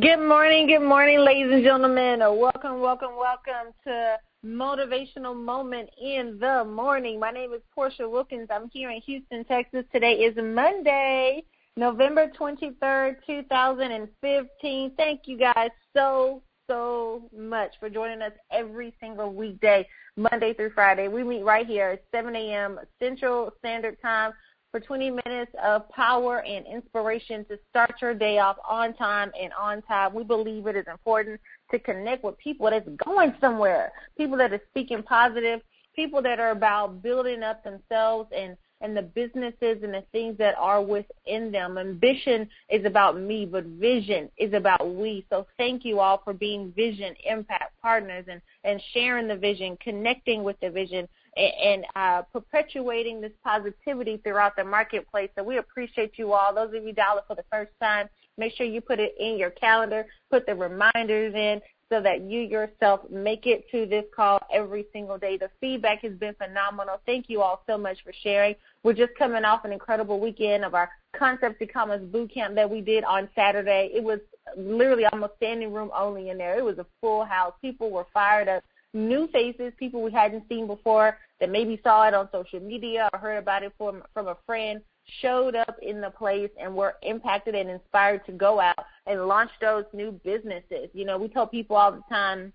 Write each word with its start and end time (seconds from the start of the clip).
Good 0.00 0.26
morning, 0.26 0.68
good 0.68 0.80
morning, 0.80 1.18
ladies 1.18 1.52
and 1.52 1.62
gentlemen. 1.62 2.20
Welcome, 2.20 2.80
welcome, 2.80 3.10
welcome 3.14 3.74
to 3.84 4.16
Motivational 4.42 5.36
Moment 5.36 5.90
in 6.00 6.38
the 6.40 6.64
Morning. 6.64 7.20
My 7.20 7.30
name 7.30 7.52
is 7.52 7.60
Portia 7.74 8.08
Wilkins. 8.08 8.48
I'm 8.50 8.70
here 8.70 8.88
in 8.88 9.02
Houston, 9.02 9.44
Texas. 9.44 9.84
Today 9.92 10.14
is 10.14 10.34
Monday, 10.42 11.44
November 11.76 12.32
23rd, 12.40 13.16
2015. 13.26 14.92
Thank 14.96 15.20
you 15.26 15.36
guys 15.36 15.68
so, 15.94 16.42
so 16.70 17.28
much 17.36 17.74
for 17.78 17.90
joining 17.90 18.22
us 18.22 18.32
every 18.50 18.94
single 18.98 19.34
weekday, 19.34 19.86
Monday 20.16 20.54
through 20.54 20.70
Friday. 20.70 21.08
We 21.08 21.22
meet 21.22 21.44
right 21.44 21.66
here 21.66 21.90
at 21.90 22.04
7 22.12 22.34
a.m. 22.34 22.80
Central 22.98 23.52
Standard 23.58 24.00
Time 24.00 24.32
for 24.72 24.80
20 24.80 25.10
minutes 25.26 25.52
of 25.62 25.88
power 25.90 26.42
and 26.42 26.66
inspiration 26.66 27.44
to 27.44 27.58
start 27.68 27.94
your 28.00 28.14
day 28.14 28.38
off 28.38 28.56
on 28.68 28.94
time 28.94 29.30
and 29.38 29.52
on 29.52 29.82
time. 29.82 30.14
We 30.14 30.24
believe 30.24 30.66
it 30.66 30.76
is 30.76 30.86
important 30.90 31.38
to 31.70 31.78
connect 31.78 32.24
with 32.24 32.38
people 32.38 32.70
that's 32.70 32.88
going 33.04 33.34
somewhere, 33.38 33.92
people 34.16 34.38
that 34.38 34.52
are 34.52 34.62
speaking 34.70 35.02
positive, 35.02 35.60
people 35.94 36.22
that 36.22 36.40
are 36.40 36.52
about 36.52 37.02
building 37.02 37.42
up 37.42 37.62
themselves 37.62 38.30
and 38.34 38.56
and 38.80 38.96
the 38.96 39.02
businesses 39.02 39.82
and 39.84 39.94
the 39.94 40.02
things 40.10 40.36
that 40.38 40.56
are 40.58 40.82
within 40.82 41.52
them. 41.52 41.78
Ambition 41.78 42.48
is 42.68 42.84
about 42.84 43.18
me, 43.18 43.46
but 43.46 43.64
vision 43.64 44.28
is 44.38 44.52
about 44.54 44.96
we. 44.96 45.24
So 45.30 45.46
thank 45.56 45.84
you 45.84 46.00
all 46.00 46.20
for 46.24 46.34
being 46.34 46.72
vision 46.74 47.14
impact 47.24 47.80
partners 47.80 48.24
and, 48.28 48.42
and 48.64 48.82
sharing 48.92 49.28
the 49.28 49.36
vision, 49.36 49.78
connecting 49.80 50.42
with 50.42 50.58
the 50.60 50.68
vision, 50.68 51.08
and, 51.36 51.86
uh, 51.96 52.22
perpetuating 52.32 53.20
this 53.20 53.32
positivity 53.42 54.18
throughout 54.18 54.54
the 54.56 54.64
marketplace. 54.64 55.30
So 55.36 55.42
we 55.42 55.58
appreciate 55.58 56.18
you 56.18 56.32
all. 56.32 56.54
Those 56.54 56.74
of 56.74 56.84
you 56.84 56.92
dialing 56.92 57.24
for 57.26 57.36
the 57.36 57.44
first 57.50 57.72
time, 57.80 58.08
make 58.36 58.54
sure 58.54 58.66
you 58.66 58.80
put 58.80 59.00
it 59.00 59.14
in 59.18 59.38
your 59.38 59.50
calendar, 59.50 60.06
put 60.30 60.46
the 60.46 60.54
reminders 60.54 61.34
in, 61.34 61.60
so 61.88 62.00
that 62.00 62.22
you 62.22 62.40
yourself 62.40 63.00
make 63.10 63.46
it 63.46 63.70
to 63.70 63.84
this 63.84 64.04
call 64.16 64.40
every 64.50 64.86
single 64.94 65.18
day. 65.18 65.36
The 65.36 65.50
feedback 65.60 66.00
has 66.00 66.14
been 66.14 66.34
phenomenal. 66.34 67.02
Thank 67.04 67.28
you 67.28 67.42
all 67.42 67.62
so 67.66 67.76
much 67.76 67.98
for 68.02 68.14
sharing. 68.22 68.54
We're 68.82 68.94
just 68.94 69.14
coming 69.18 69.44
off 69.44 69.66
an 69.66 69.72
incredible 69.72 70.18
weekend 70.18 70.64
of 70.64 70.74
our 70.74 70.90
Concepts 71.14 71.58
to 71.58 71.66
Commerce 71.66 72.00
boot 72.00 72.32
camp 72.32 72.54
that 72.54 72.70
we 72.70 72.80
did 72.80 73.04
on 73.04 73.28
Saturday. 73.34 73.90
It 73.94 74.02
was 74.02 74.20
literally 74.56 75.04
almost 75.04 75.34
standing 75.36 75.70
room 75.70 75.90
only 75.94 76.30
in 76.30 76.38
there. 76.38 76.58
It 76.58 76.64
was 76.64 76.78
a 76.78 76.86
full 77.02 77.24
house. 77.24 77.52
People 77.60 77.90
were 77.90 78.06
fired 78.14 78.48
up. 78.48 78.64
New 78.94 79.26
faces, 79.28 79.72
people 79.78 80.02
we 80.02 80.12
hadn't 80.12 80.44
seen 80.48 80.66
before 80.66 81.18
that 81.40 81.50
maybe 81.50 81.80
saw 81.82 82.06
it 82.06 82.14
on 82.14 82.28
social 82.30 82.60
media 82.60 83.08
or 83.12 83.18
heard 83.18 83.38
about 83.38 83.62
it 83.62 83.72
from 83.78 84.02
from 84.12 84.28
a 84.28 84.36
friend 84.46 84.82
showed 85.20 85.54
up 85.54 85.76
in 85.82 86.00
the 86.00 86.10
place 86.10 86.50
and 86.60 86.74
were 86.74 86.94
impacted 87.02 87.54
and 87.54 87.68
inspired 87.68 88.24
to 88.26 88.32
go 88.32 88.60
out 88.60 88.84
and 89.06 89.26
launch 89.26 89.50
those 89.60 89.84
new 89.92 90.12
businesses. 90.24 90.88
You 90.92 91.04
know, 91.04 91.18
we 91.18 91.28
tell 91.28 91.46
people 91.46 91.76
all 91.76 91.92
the 91.92 92.02
time 92.08 92.52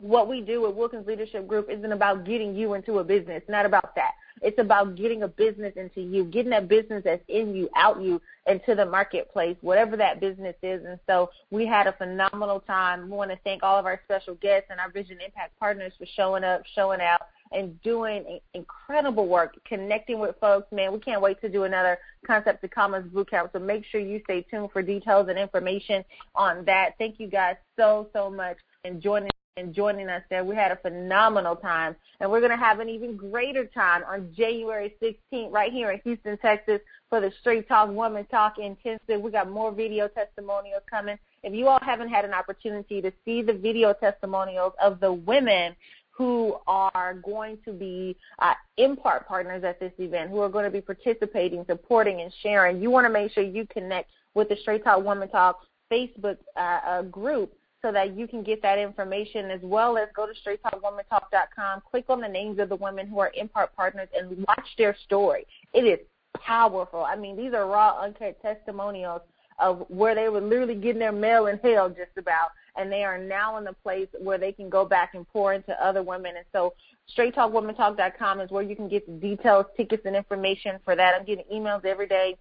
what 0.00 0.28
we 0.28 0.40
do 0.40 0.66
at 0.66 0.74
Wilkins 0.74 1.06
Leadership 1.06 1.46
Group 1.46 1.68
isn't 1.70 1.92
about 1.92 2.24
getting 2.24 2.54
you 2.54 2.74
into 2.74 2.98
a 2.98 3.04
business, 3.04 3.42
not 3.48 3.66
about 3.66 3.94
that. 3.94 4.12
It's 4.42 4.58
about 4.58 4.96
getting 4.96 5.22
a 5.22 5.28
business 5.28 5.74
into 5.76 6.00
you, 6.00 6.24
getting 6.24 6.50
that 6.50 6.68
business 6.68 7.02
that's 7.04 7.22
in 7.28 7.54
you, 7.54 7.68
out 7.76 8.00
you, 8.00 8.20
into 8.46 8.74
the 8.74 8.86
marketplace, 8.86 9.56
whatever 9.60 9.96
that 9.98 10.18
business 10.18 10.56
is. 10.62 10.84
And 10.86 10.98
so 11.06 11.30
we 11.50 11.66
had 11.66 11.86
a 11.86 11.92
phenomenal 11.92 12.60
time. 12.60 13.10
We 13.10 13.16
want 13.16 13.30
to 13.30 13.38
thank 13.44 13.62
all 13.62 13.78
of 13.78 13.84
our 13.84 14.00
special 14.04 14.34
guests 14.36 14.68
and 14.70 14.80
our 14.80 14.90
Vision 14.90 15.18
Impact 15.24 15.58
partners 15.58 15.92
for 15.98 16.06
showing 16.16 16.44
up, 16.44 16.62
showing 16.74 17.00
out, 17.02 17.20
and 17.52 17.80
doing 17.82 18.40
incredible 18.54 19.26
work, 19.26 19.56
connecting 19.66 20.18
with 20.20 20.36
folks. 20.40 20.70
Man, 20.72 20.92
we 20.92 21.00
can't 21.00 21.20
wait 21.20 21.40
to 21.42 21.48
do 21.48 21.64
another 21.64 21.98
Concept 22.26 22.62
to 22.62 22.68
Commerce 22.68 23.04
Bootcamp. 23.12 23.52
So 23.52 23.58
make 23.58 23.84
sure 23.84 24.00
you 24.00 24.20
stay 24.24 24.46
tuned 24.50 24.70
for 24.72 24.82
details 24.82 25.28
and 25.28 25.38
information 25.38 26.04
on 26.34 26.64
that. 26.64 26.94
Thank 26.96 27.18
you 27.18 27.26
guys 27.26 27.56
so, 27.76 28.08
so 28.14 28.30
much 28.30 28.56
and 28.84 29.02
joining 29.02 29.30
and 29.56 29.74
joining 29.74 30.08
us 30.08 30.22
there. 30.30 30.44
We 30.44 30.54
had 30.54 30.72
a 30.72 30.76
phenomenal 30.76 31.56
time, 31.56 31.96
and 32.20 32.30
we're 32.30 32.40
going 32.40 32.50
to 32.50 32.56
have 32.56 32.80
an 32.80 32.88
even 32.88 33.16
greater 33.16 33.66
time 33.66 34.02
on 34.08 34.32
January 34.36 34.94
16th 35.02 35.52
right 35.52 35.72
here 35.72 35.90
in 35.90 36.00
Houston, 36.04 36.38
Texas 36.38 36.80
for 37.08 37.20
the 37.20 37.32
Straight 37.40 37.68
Talk 37.68 37.90
Woman 37.90 38.24
Talk 38.26 38.58
Intensive. 38.58 39.20
We 39.20 39.30
got 39.30 39.50
more 39.50 39.72
video 39.72 40.08
testimonials 40.08 40.82
coming. 40.88 41.18
If 41.42 41.54
you 41.54 41.68
all 41.68 41.80
haven't 41.82 42.08
had 42.08 42.24
an 42.24 42.32
opportunity 42.32 43.00
to 43.02 43.12
see 43.24 43.42
the 43.42 43.54
video 43.54 43.92
testimonials 43.92 44.72
of 44.80 45.00
the 45.00 45.12
women 45.12 45.74
who 46.10 46.56
are 46.66 47.14
going 47.14 47.58
to 47.64 47.72
be 47.72 48.16
uh, 48.40 48.52
impact 48.76 49.26
partners 49.26 49.64
at 49.64 49.80
this 49.80 49.92
event, 49.98 50.30
who 50.30 50.40
are 50.40 50.50
going 50.50 50.64
to 50.64 50.70
be 50.70 50.80
participating, 50.80 51.64
supporting, 51.66 52.20
and 52.20 52.32
sharing. 52.42 52.82
You 52.82 52.90
want 52.90 53.06
to 53.06 53.10
make 53.10 53.32
sure 53.32 53.42
you 53.42 53.66
connect 53.66 54.10
with 54.34 54.48
the 54.48 54.56
Straight 54.56 54.84
Talk 54.84 55.02
Woman 55.02 55.28
Talk 55.30 55.60
Facebook 55.90 56.36
uh, 56.56 56.80
uh, 56.86 57.02
group 57.02 57.52
so 57.82 57.92
that 57.92 58.16
you 58.16 58.28
can 58.28 58.42
get 58.42 58.62
that 58.62 58.78
information 58.78 59.50
as 59.50 59.60
well 59.62 59.96
as 59.96 60.08
go 60.14 60.26
to 60.26 60.32
straighttalkwomantalk.com, 60.32 61.82
click 61.90 62.04
on 62.08 62.20
the 62.20 62.28
names 62.28 62.58
of 62.58 62.68
the 62.68 62.76
women 62.76 63.06
who 63.06 63.18
are 63.18 63.32
impact 63.34 63.74
partners 63.76 64.08
and 64.16 64.44
watch 64.46 64.68
their 64.76 64.96
story. 65.04 65.46
It 65.72 65.82
is 65.82 65.98
powerful. 66.36 67.04
I 67.04 67.16
mean, 67.16 67.36
these 67.36 67.54
are 67.54 67.66
raw, 67.66 67.98
uncut 68.00 68.40
testimonials 68.42 69.22
of 69.58 69.84
where 69.88 70.14
they 70.14 70.28
were 70.28 70.40
literally 70.40 70.74
getting 70.74 71.00
their 71.00 71.12
mail 71.12 71.46
in 71.46 71.58
hell 71.58 71.88
just 71.88 72.16
about 72.16 72.50
and 72.76 72.90
they 72.90 73.04
are 73.04 73.18
now 73.18 73.58
in 73.58 73.64
the 73.64 73.72
place 73.72 74.08
where 74.18 74.38
they 74.38 74.52
can 74.52 74.68
go 74.68 74.84
back 74.84 75.14
and 75.14 75.28
pour 75.28 75.54
into 75.54 75.72
other 75.84 76.02
women. 76.02 76.34
And 76.36 76.46
so 76.52 76.74
straighttalkwomantalk.com 77.16 78.40
is 78.40 78.50
where 78.50 78.62
you 78.62 78.76
can 78.76 78.88
get 78.88 79.06
the 79.06 79.12
details, 79.12 79.66
tickets, 79.76 80.04
and 80.06 80.16
information 80.16 80.78
for 80.84 80.96
that. 80.96 81.14
I'm 81.14 81.26
getting 81.26 81.44
emails 81.52 81.84
every 81.84 82.06
day 82.06 82.36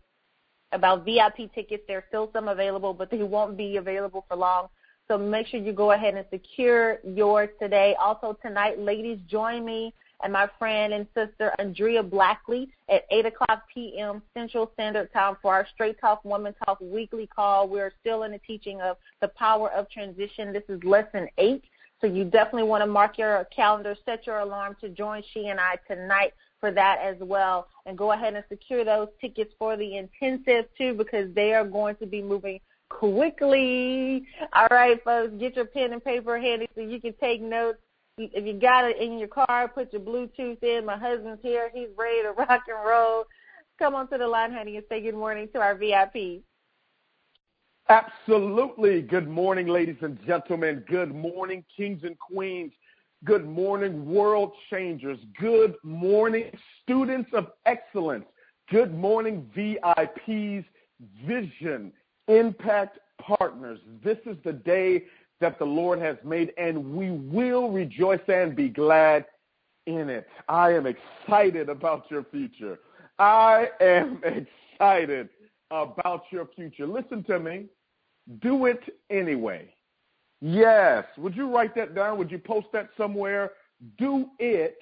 about 0.71 1.05
VIP 1.05 1.53
tickets. 1.53 1.83
There's 1.87 2.03
still 2.07 2.29
some 2.31 2.47
available, 2.47 2.93
but 2.93 3.09
they 3.09 3.23
won't 3.23 3.57
be 3.57 3.77
available 3.77 4.25
for 4.27 4.37
long. 4.37 4.67
So 5.09 5.17
make 5.17 5.47
sure 5.47 5.59
you 5.59 5.73
go 5.73 5.91
ahead 5.91 6.13
and 6.13 6.25
secure 6.29 6.99
yours 7.03 7.49
today. 7.59 7.95
Also 7.99 8.37
tonight, 8.43 8.77
ladies, 8.77 9.17
join 9.27 9.65
me 9.65 9.91
and 10.21 10.31
my 10.31 10.47
friend 10.59 10.93
and 10.93 11.07
sister 11.15 11.51
Andrea 11.57 12.03
Blackley 12.03 12.69
at 12.89 13.05
8 13.09 13.25
o'clock 13.25 13.63
p.m. 13.73 14.21
Central 14.35 14.69
Standard 14.75 15.11
Time 15.11 15.35
for 15.41 15.53
our 15.53 15.65
Straight 15.73 15.99
Talk 15.99 16.23
Woman 16.23 16.53
Talk 16.63 16.77
weekly 16.79 17.25
call. 17.25 17.67
We're 17.67 17.91
still 17.99 18.21
in 18.21 18.33
the 18.33 18.39
teaching 18.39 18.81
of 18.81 18.97
the 19.19 19.29
power 19.29 19.71
of 19.71 19.89
transition. 19.89 20.53
This 20.53 20.63
is 20.69 20.83
lesson 20.83 21.27
eight. 21.39 21.63
So 22.01 22.07
you 22.07 22.23
definitely 22.23 22.69
want 22.69 22.83
to 22.83 22.87
mark 22.87 23.17
your 23.17 23.45
calendar, 23.53 23.95
set 24.05 24.27
your 24.27 24.39
alarm 24.39 24.77
to 24.81 24.89
join 24.89 25.23
she 25.33 25.47
and 25.47 25.59
I 25.59 25.77
tonight 25.87 26.33
for 26.59 26.71
that 26.71 26.99
as 27.01 27.15
well. 27.19 27.67
And 27.87 27.97
go 27.97 28.11
ahead 28.11 28.35
and 28.35 28.43
secure 28.47 28.85
those 28.85 29.07
tickets 29.19 29.53
for 29.57 29.75
the 29.75 29.97
intensive 29.97 30.65
too 30.77 30.93
because 30.93 31.33
they 31.33 31.53
are 31.53 31.65
going 31.65 31.95
to 31.95 32.05
be 32.05 32.21
moving 32.21 32.59
quickly. 32.89 34.25
All 34.53 34.67
right, 34.71 35.01
folks, 35.03 35.33
get 35.39 35.55
your 35.55 35.65
pen 35.65 35.93
and 35.93 36.03
paper 36.03 36.39
handy 36.39 36.67
so 36.75 36.81
you 36.81 36.99
can 36.99 37.13
take 37.21 37.41
notes 37.41 37.79
if 38.19 38.45
you 38.45 38.53
got 38.53 38.85
it 38.85 38.97
in 38.97 39.17
your 39.17 39.27
car, 39.27 39.67
put 39.67 39.93
your 39.93 40.01
Bluetooth 40.01 40.61
in. 40.61 40.85
My 40.85 40.97
husband's 40.97 41.41
here. 41.41 41.71
He's 41.73 41.87
ready 41.97 42.23
to 42.23 42.31
rock 42.37 42.63
and 42.67 42.85
roll. 42.85 43.25
Come 43.77 43.95
on 43.95 44.09
to 44.09 44.17
the 44.17 44.27
line, 44.27 44.51
honey, 44.51 44.75
and 44.75 44.85
say 44.89 45.01
good 45.01 45.15
morning 45.15 45.47
to 45.53 45.61
our 45.61 45.75
VIP. 45.75 46.41
Absolutely. 47.87 49.01
Good 49.01 49.27
morning, 49.27 49.67
ladies 49.67 49.95
and 50.01 50.19
gentlemen. 50.25 50.83
Good 50.87 51.13
morning, 51.15 51.63
kings 51.75 52.01
and 52.03 52.17
queens. 52.19 52.71
Good 53.23 53.47
morning, 53.47 54.05
world 54.05 54.51
changers. 54.69 55.17
Good 55.39 55.75
morning, 55.83 56.51
students 56.83 57.29
of 57.33 57.47
excellence. 57.65 58.25
Good 58.69 58.93
morning, 58.93 59.49
VIPs, 59.57 60.65
vision, 61.25 61.91
impact 62.29 62.99
partners. 63.19 63.79
This 64.03 64.17
is 64.25 64.37
the 64.45 64.53
day 64.53 65.03
that 65.41 65.59
the 65.59 65.65
Lord 65.65 65.99
has 65.99 66.17
made, 66.23 66.53
and 66.57 66.93
we 66.93 67.11
will 67.11 67.69
rejoice 67.69 68.19
and 68.27 68.55
be 68.55 68.69
glad 68.69 69.25
in 69.85 70.09
it. 70.09 70.27
I 70.47 70.71
am 70.73 70.85
excited 70.85 71.69
about 71.69 72.05
your 72.09 72.23
future. 72.25 72.79
I 73.17 73.67
am 73.81 74.21
excited 74.79 75.29
about 75.71 76.23
your 76.31 76.47
future. 76.55 76.87
Listen 76.87 77.23
to 77.25 77.39
me. 77.39 77.65
Do 78.41 78.65
it 78.65 78.81
anyway. 79.09 79.73
Yes. 80.41 81.05
Would 81.17 81.35
you 81.35 81.53
write 81.53 81.75
that 81.75 81.95
down? 81.95 82.17
Would 82.17 82.31
you 82.31 82.39
post 82.39 82.67
that 82.73 82.89
somewhere? 82.97 83.51
Do 83.97 84.27
it 84.39 84.77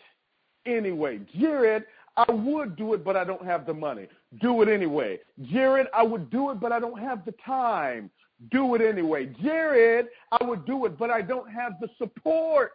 anyway. 0.66 1.20
Jared, 1.40 1.86
I 2.18 2.32
would 2.32 2.76
do 2.76 2.94
it, 2.94 3.04
but 3.04 3.16
I 3.16 3.24
don't 3.24 3.46
have 3.46 3.66
the 3.66 3.74
money. 3.74 4.08
Do 4.42 4.62
it 4.62 4.70
anyway. 4.70 5.20
Jared, 5.44 5.88
I 5.94 6.04
would 6.04 6.30
do 6.30 6.52
it, 6.52 6.60
but 6.60 6.72
I 6.72 6.80
don't 6.80 7.00
have 7.00 7.24
the 7.26 7.34
time 7.46 8.10
do 8.52 8.76
it 8.76 8.82
anyway. 8.82 9.28
Jared, 9.42 10.08
I 10.32 10.44
would 10.44 10.66
do 10.66 10.86
it, 10.86 10.98
but 10.98 11.10
I 11.10 11.22
don't 11.22 11.50
have 11.50 11.74
the 11.82 11.88
support. 11.98 12.74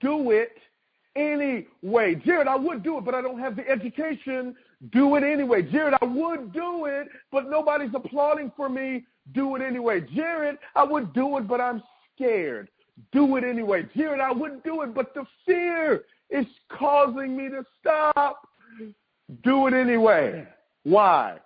Do 0.00 0.32
it 0.32 0.52
anyway. 1.16 2.14
Jared, 2.16 2.48
I 2.48 2.56
would 2.56 2.82
do 2.82 2.98
it, 2.98 3.04
but 3.04 3.14
I 3.14 3.22
don't 3.22 3.38
have 3.38 3.56
the 3.56 3.68
education. 3.68 4.56
Do 4.92 5.14
it 5.16 5.22
anyway. 5.22 5.62
Jared, 5.62 5.94
I 6.00 6.04
would 6.04 6.52
do 6.52 6.86
it, 6.86 7.08
but 7.30 7.48
nobody's 7.48 7.94
applauding 7.94 8.52
for 8.56 8.68
me. 8.68 9.04
Do 9.34 9.56
it 9.56 9.62
anyway. 9.62 10.00
Jared, 10.14 10.58
I 10.74 10.84
would 10.84 11.12
do 11.12 11.38
it, 11.38 11.46
but 11.46 11.60
I'm 11.60 11.82
scared. 12.14 12.68
Do 13.12 13.36
it 13.36 13.44
anyway. 13.44 13.88
Jared, 13.96 14.20
I 14.20 14.32
would 14.32 14.62
do 14.64 14.82
it, 14.82 14.94
but 14.94 15.14
the 15.14 15.24
fear 15.46 16.02
is 16.30 16.46
causing 16.70 17.36
me 17.36 17.48
to 17.48 17.64
stop. 17.80 18.40
Do 19.44 19.68
it 19.68 19.74
anyway. 19.74 20.46
Why? 20.88 21.38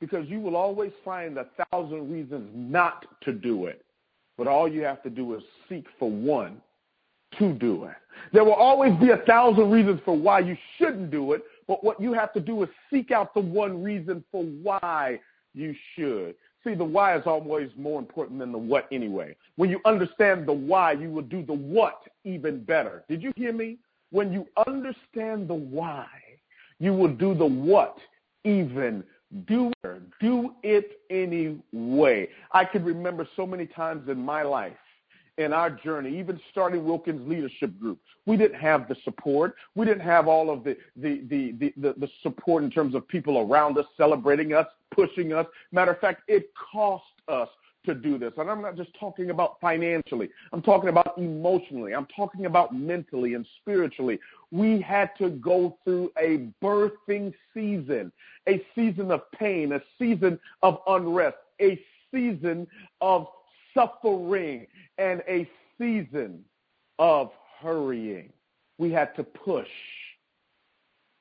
because 0.00 0.28
you 0.28 0.40
will 0.40 0.56
always 0.56 0.92
find 1.04 1.38
a 1.38 1.46
thousand 1.70 2.10
reasons 2.10 2.50
not 2.54 3.06
to 3.22 3.32
do 3.32 3.66
it. 3.66 3.84
But 4.36 4.46
all 4.46 4.68
you 4.68 4.82
have 4.82 5.02
to 5.04 5.10
do 5.10 5.34
is 5.34 5.42
seek 5.68 5.86
for 5.98 6.10
one 6.10 6.60
to 7.38 7.52
do 7.54 7.84
it. 7.84 7.94
There 8.32 8.44
will 8.44 8.54
always 8.54 8.92
be 9.00 9.10
a 9.10 9.18
thousand 9.18 9.70
reasons 9.70 10.00
for 10.04 10.16
why 10.16 10.40
you 10.40 10.56
shouldn't 10.76 11.10
do 11.10 11.32
it, 11.32 11.42
but 11.66 11.82
what 11.82 12.00
you 12.00 12.12
have 12.12 12.32
to 12.34 12.40
do 12.40 12.62
is 12.62 12.68
seek 12.90 13.10
out 13.10 13.34
the 13.34 13.40
one 13.40 13.82
reason 13.82 14.22
for 14.30 14.44
why 14.44 15.20
you 15.54 15.74
should. 15.94 16.34
See, 16.64 16.74
the 16.74 16.84
why 16.84 17.16
is 17.16 17.22
always 17.26 17.70
more 17.76 17.98
important 17.98 18.38
than 18.40 18.52
the 18.52 18.58
what 18.58 18.88
anyway. 18.90 19.36
When 19.56 19.70
you 19.70 19.80
understand 19.84 20.46
the 20.46 20.52
why, 20.52 20.92
you 20.92 21.10
will 21.10 21.22
do 21.22 21.44
the 21.44 21.52
what 21.54 22.02
even 22.24 22.64
better. 22.64 23.04
Did 23.08 23.22
you 23.22 23.32
hear 23.36 23.52
me? 23.52 23.78
When 24.10 24.32
you 24.32 24.46
understand 24.66 25.48
the 25.48 25.54
why, 25.54 26.06
you 26.78 26.92
will 26.92 27.14
do 27.14 27.34
the 27.34 27.46
what 27.46 27.98
even 28.46 29.04
do 29.46 29.72
it, 29.84 30.02
do 30.20 30.54
it 30.62 31.00
anyway. 31.10 32.28
I 32.52 32.64
can 32.64 32.84
remember 32.84 33.28
so 33.36 33.46
many 33.46 33.66
times 33.66 34.08
in 34.08 34.18
my 34.18 34.42
life 34.42 34.72
in 35.38 35.52
our 35.52 35.68
journey, 35.68 36.18
even 36.18 36.40
starting 36.50 36.84
Wilkins 36.84 37.28
Leadership 37.28 37.78
Group. 37.78 37.98
We 38.24 38.36
didn't 38.36 38.58
have 38.58 38.88
the 38.88 38.96
support. 39.04 39.54
We 39.74 39.84
didn't 39.84 40.00
have 40.00 40.28
all 40.28 40.50
of 40.50 40.64
the, 40.64 40.76
the, 40.96 41.22
the, 41.28 41.52
the, 41.76 41.94
the 41.98 42.08
support 42.22 42.64
in 42.64 42.70
terms 42.70 42.94
of 42.94 43.06
people 43.06 43.38
around 43.38 43.76
us 43.76 43.84
celebrating 43.96 44.54
us, 44.54 44.66
pushing 44.90 45.32
us. 45.32 45.46
Matter 45.72 45.92
of 45.92 46.00
fact, 46.00 46.22
it 46.28 46.50
cost 46.72 47.04
us 47.28 47.48
to 47.86 47.94
do 47.94 48.18
this. 48.18 48.32
And 48.36 48.50
I'm 48.50 48.60
not 48.60 48.76
just 48.76 48.90
talking 48.98 49.30
about 49.30 49.58
financially. 49.60 50.28
I'm 50.52 50.62
talking 50.62 50.88
about 50.88 51.16
emotionally. 51.16 51.94
I'm 51.94 52.06
talking 52.14 52.46
about 52.46 52.74
mentally 52.74 53.34
and 53.34 53.46
spiritually. 53.60 54.18
We 54.50 54.80
had 54.80 55.10
to 55.18 55.30
go 55.30 55.78
through 55.84 56.12
a 56.18 56.48
birthing 56.62 57.32
season, 57.54 58.12
a 58.48 58.62
season 58.74 59.10
of 59.10 59.22
pain, 59.32 59.72
a 59.72 59.80
season 59.98 60.38
of 60.62 60.80
unrest, 60.86 61.36
a 61.60 61.80
season 62.12 62.66
of 63.00 63.26
suffering, 63.74 64.66
and 64.98 65.22
a 65.28 65.48
season 65.78 66.44
of 66.98 67.30
hurrying. 67.60 68.32
We 68.78 68.90
had 68.90 69.14
to 69.16 69.24
push, 69.24 69.68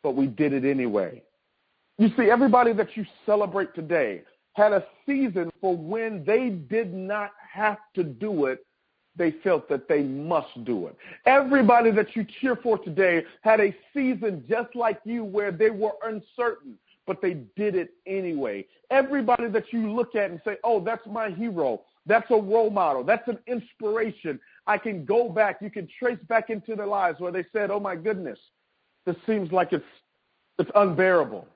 but 0.04 0.16
we 0.16 0.28
did 0.28 0.54
it 0.54 0.66
anyway. 0.66 1.24
You 1.98 2.10
see, 2.18 2.30
everybody 2.30 2.74
that 2.74 2.98
you 2.98 3.06
celebrate 3.26 3.74
today 3.74 4.22
had 4.56 4.72
a 4.72 4.86
season 5.06 5.52
for 5.62 5.76
when 5.76 6.24
they 6.26 6.50
did 6.50 6.94
not 6.94 7.32
have 7.54 7.78
to 7.94 8.04
do 8.04 8.46
it, 8.46 8.66
they 9.18 9.32
felt 9.44 9.70
that 9.70 9.88
they 9.88 10.02
must 10.02 10.64
do 10.66 10.88
it. 10.88 10.98
Everybody 11.26 11.92
that 11.92 12.16
you 12.16 12.26
cheer 12.40 12.56
for 12.56 12.78
today 12.78 13.24
had 13.42 13.60
a 13.60 13.76
season 13.94 14.44
just 14.50 14.76
like 14.76 15.00
you 15.06 15.24
where 15.24 15.52
they 15.52 15.70
were 15.70 15.94
uncertain, 16.04 16.78
but 17.06 17.22
they 17.22 17.36
did 17.56 17.76
it 17.76 17.92
anyway. 18.06 18.66
Everybody 18.92 19.48
that 19.50 19.72
you 19.72 19.92
look 19.92 20.16
at 20.16 20.32
and 20.32 20.42
say, 20.44 20.58
oh, 20.64 20.84
that's 20.84 21.06
my 21.06 21.30
hero. 21.30 21.82
That's 22.06 22.30
a 22.30 22.36
role 22.36 22.70
model. 22.70 23.04
That's 23.04 23.28
an 23.28 23.40
inspiration. 23.48 24.40
I 24.68 24.78
can 24.78 25.06
go 25.06 25.30
back. 25.30 25.58
You 25.62 25.70
can 25.70 25.88
trace 26.00 26.20
back 26.28 26.50
into 26.50 26.76
their 26.76 26.88
lives 26.88 27.20
where 27.20 27.32
they 27.32 27.46
said, 27.52 27.72
"Oh 27.72 27.80
my 27.80 27.96
goodness, 27.96 28.38
this 29.06 29.16
seems 29.26 29.52
like 29.52 29.74
it's 29.74 29.86
it's 30.60 30.70
unbearable. 30.76 31.48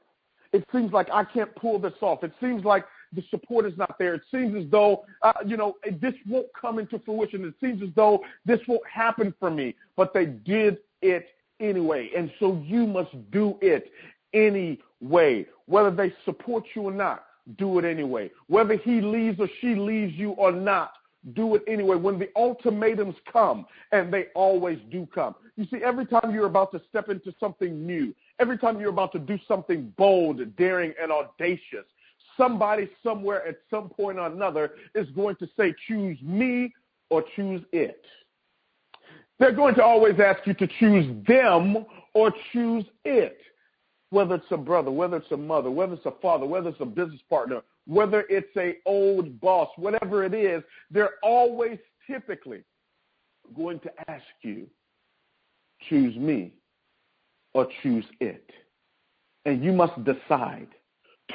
It 0.52 0.66
seems 0.72 0.92
like 0.92 1.10
I 1.12 1.24
can't 1.24 1.54
pull 1.56 1.80
this 1.80 1.94
off. 2.02 2.24
It 2.24 2.34
seems 2.42 2.64
like 2.64 2.86
the 3.14 3.24
support 3.30 3.66
is 3.66 3.78
not 3.78 3.96
there. 4.00 4.16
It 4.16 4.22
seems 4.32 4.56
as 4.56 4.70
though 4.70 5.06
uh, 5.22 5.34
you 5.46 5.58
know 5.58 5.76
this 6.02 6.14
won't 6.28 6.48
come 6.60 6.80
into 6.80 7.00
fruition. 7.00 7.46
It 7.46 7.54
seems 7.62 7.82
as 7.82 7.90
though 7.96 8.24
this 8.46 8.60
won't 8.68 8.86
happen 8.88 9.34
for 9.40 9.52
me." 9.52 9.76
But 9.96 10.14
they 10.14 10.26
did 10.26 10.78
it 11.02 11.28
anyway, 11.60 12.12
and 12.16 12.32
so 12.40 12.62
you 12.66 12.88
must 12.88 13.12
do 13.32 13.58
it 13.62 13.92
anyway, 14.34 15.46
whether 15.66 15.92
they 15.92 16.14
support 16.26 16.64
you 16.76 16.84
or 16.84 16.92
not 16.92 17.26
do 17.58 17.80
it 17.80 17.86
anyway. 17.86 18.32
Whether 18.48 18.76
he 18.76 19.02
leaves 19.02 19.40
or 19.40 19.50
she 19.62 19.76
leaves 19.76 20.14
you 20.14 20.32
or 20.32 20.52
not, 20.52 20.94
do 21.34 21.56
it 21.56 21.64
anyway. 21.68 21.96
When 21.96 22.20
the 22.20 22.30
ultimatums 22.36 23.16
come, 23.32 23.66
and 23.92 24.14
they 24.14 24.28
always 24.36 24.80
do 24.92 25.08
come. 25.14 25.36
You 25.58 25.66
see, 25.72 25.84
every 25.84 26.06
time 26.06 26.34
you're 26.34 26.46
about 26.46 26.72
to 26.72 26.82
step 26.90 27.10
into 27.10 27.34
something 27.40 27.86
new, 27.86 28.14
every 28.40 28.58
time 28.58 28.80
you're 28.80 28.90
about 28.90 29.12
to 29.14 29.20
do 29.20 29.38
something 29.48 29.94
bold, 29.98 30.56
daring, 30.56 30.94
and 31.02 31.12
audacious, 31.12 31.86
somebody 32.38 32.90
somewhere 33.04 33.46
at 33.48 33.58
some 33.70 33.90
point 33.90 34.18
or 34.18 34.28
another 34.28 34.72
is 34.96 35.10
going 35.12 35.36
to 35.38 35.48
say, 35.58 35.74
choose 35.88 36.18
me 36.22 36.74
or 37.10 37.24
choose 37.36 37.62
it. 37.72 38.04
They're 39.40 39.54
going 39.54 39.76
to 39.76 39.84
always 39.84 40.20
ask 40.20 40.46
you 40.46 40.54
to 40.56 40.68
choose 40.80 41.26
them 41.28 41.86
or 42.14 42.34
choose 42.52 42.86
it 43.06 43.38
whether 44.12 44.36
it's 44.36 44.46
a 44.52 44.58
brother, 44.58 44.92
whether 44.92 45.18
it's 45.18 45.32
a 45.32 45.38
mother, 45.38 45.70
whether 45.70 45.94
it's 45.94 46.06
a 46.06 46.14
father, 46.22 46.46
whether 46.46 46.70
it's 46.70 46.82
a 46.82 46.86
business 46.86 47.22
partner, 47.30 47.62
whether 47.86 48.26
it's 48.30 48.56
a 48.58 48.78
old 48.86 49.40
boss, 49.40 49.70
whatever 49.76 50.24
it 50.24 50.34
is, 50.34 50.64
they're 50.90 51.16
always 51.24 51.78
typically 52.08 52.64
going 53.56 53.80
to 53.82 53.92
ask 54.10 54.26
you, 54.42 54.68
choose 55.90 56.16
me 56.16 56.54
or 57.54 57.68
choose 57.82 58.06
it. 58.20 58.50
And 59.46 59.64
you 59.64 59.72
must 59.72 59.94
decide 60.04 60.68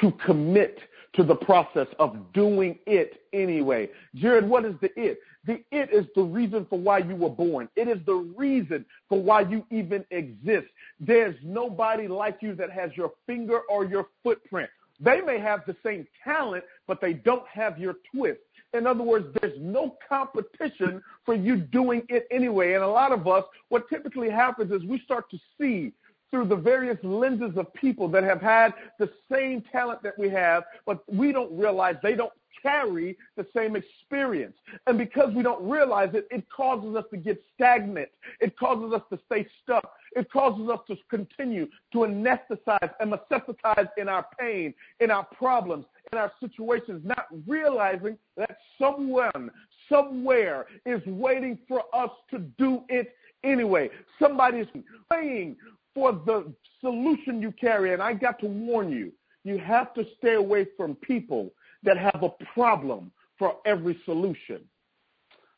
to 0.01 0.13
commit 0.25 0.79
to 1.15 1.23
the 1.23 1.35
process 1.35 1.87
of 1.99 2.17
doing 2.33 2.79
it 2.87 3.23
anyway. 3.33 3.89
Jared, 4.15 4.49
what 4.49 4.65
is 4.65 4.75
the 4.81 4.91
it? 5.01 5.19
The 5.47 5.63
it 5.71 5.91
is 5.93 6.07
the 6.17 6.23
reason 6.23 6.67
for 6.69 6.79
why 6.79 6.99
you 6.99 7.15
were 7.15 7.31
born. 7.31 7.69
It 7.77 7.89
is 7.89 7.99
the 8.07 8.15
reason 8.37 8.85
for 9.09 9.23
why 9.23 9.43
you 9.43 9.65
even 9.71 10.05
exist. 10.11 10.67
There's 10.99 11.37
nobody 11.43 12.09
like 12.09 12.39
you 12.41 12.55
that 12.57 12.71
has 12.71 12.91
your 12.97 13.13
finger 13.27 13.61
or 13.69 13.85
your 13.85 14.09
footprint. 14.23 14.71
They 15.01 15.21
may 15.21 15.39
have 15.39 15.61
the 15.67 15.77
same 15.85 16.07
talent, 16.23 16.65
but 16.87 17.01
they 17.01 17.13
don't 17.13 17.47
have 17.47 17.79
your 17.79 17.97
twist. 18.15 18.41
In 18.73 18.87
other 18.87 19.05
words, 19.05 19.27
there's 19.41 19.59
no 19.61 19.97
competition 20.09 21.03
for 21.25 21.35
you 21.35 21.57
doing 21.57 22.03
it 22.09 22.27
anyway. 22.31 22.75
And 22.75 22.83
a 22.83 22.89
lot 22.89 23.13
of 23.13 23.27
us, 23.29 23.45
what 23.69 23.89
typically 23.89 24.31
happens 24.31 24.73
is 24.73 24.83
we 24.85 25.01
start 25.01 25.31
to 25.31 25.39
see 25.61 25.93
through 26.35 26.47
the 26.47 26.57
various 26.57 26.99
lenses 27.05 27.57
of 27.57 27.73
people 27.75 28.09
that 28.09 28.25
have 28.25 28.43
had 28.43 28.75
the 28.99 29.09
same 29.31 29.63
talent 29.71 30.03
that 30.03 30.19
we 30.19 30.29
have, 30.29 30.65
but 30.85 31.05
we 31.09 31.31
don't 31.31 31.57
realize 31.57 31.95
they 32.03 32.17
don't 32.17 32.33
carry 32.61 33.17
the 33.37 33.47
same 33.57 33.77
experience. 33.77 34.57
And 34.89 34.99
because 34.99 35.33
we 35.33 35.45
don't 35.45 35.63
realize 35.63 36.09
it, 36.13 36.27
it 36.33 36.45
causes 36.51 36.97
us 36.97 37.05
to 37.13 37.19
get 37.19 37.41
stagnant. 37.55 38.09
It 38.41 38.59
causes 38.59 38.93
us 38.93 39.03
to 39.13 39.19
stay 39.27 39.47
stuck. 39.63 39.89
It 40.17 40.29
causes 40.29 40.69
us 40.69 40.81
to 40.89 40.97
continue 41.09 41.69
to 41.93 41.99
anesthetize 41.99 42.91
and 42.99 43.13
metastasize 43.13 43.91
in 43.97 44.09
our 44.09 44.27
pain, 44.37 44.75
in 44.99 45.13
our 45.13 45.27
problems, 45.27 45.85
in 46.11 46.19
our 46.19 46.33
situations, 46.41 47.03
not 47.05 47.27
realizing 47.47 48.19
that 48.37 48.57
someone, 48.77 49.53
somewhere 49.89 50.67
is 50.85 51.01
waiting 51.07 51.61
for 51.69 51.85
us 51.95 52.11
to 52.33 52.41
do 52.59 52.83
it 52.89 53.15
anyway. 53.45 53.89
Somebody 54.19 54.59
is 54.59 54.69
praying 55.09 55.57
for 55.95 56.13
the 56.13 56.53
solution 56.81 57.41
you 57.41 57.53
carry. 57.53 57.93
And 57.93 58.03
I 58.03 58.13
got 58.15 58.39
to 58.41 58.47
warn 58.47 58.91
you, 58.91 59.13
you 59.45 59.59
have 59.59 59.95
to 59.95 60.05
stay 60.19 60.35
away 60.35 60.67
from 60.77 60.95
people 60.97 61.51
that 61.83 61.97
have 61.97 62.23
a 62.23 62.31
problem 62.55 63.13
for 63.39 63.57
every 63.67 64.01
solution. 64.05 64.61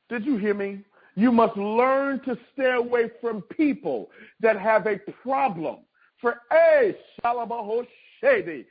Did 0.09 0.25
you 0.25 0.37
hear 0.37 0.55
me? 0.55 0.81
You 1.15 1.33
must 1.33 1.57
learn 1.57 2.21
to 2.25 2.37
stay 2.53 2.73
away 2.73 3.11
from 3.21 3.43
people 3.43 4.11
that 4.41 4.59
have 4.59 4.87
a 4.87 4.99
problem 4.99 5.79
for 6.21 6.37
a 6.53 6.95
shalabahoshedi. 7.25 8.67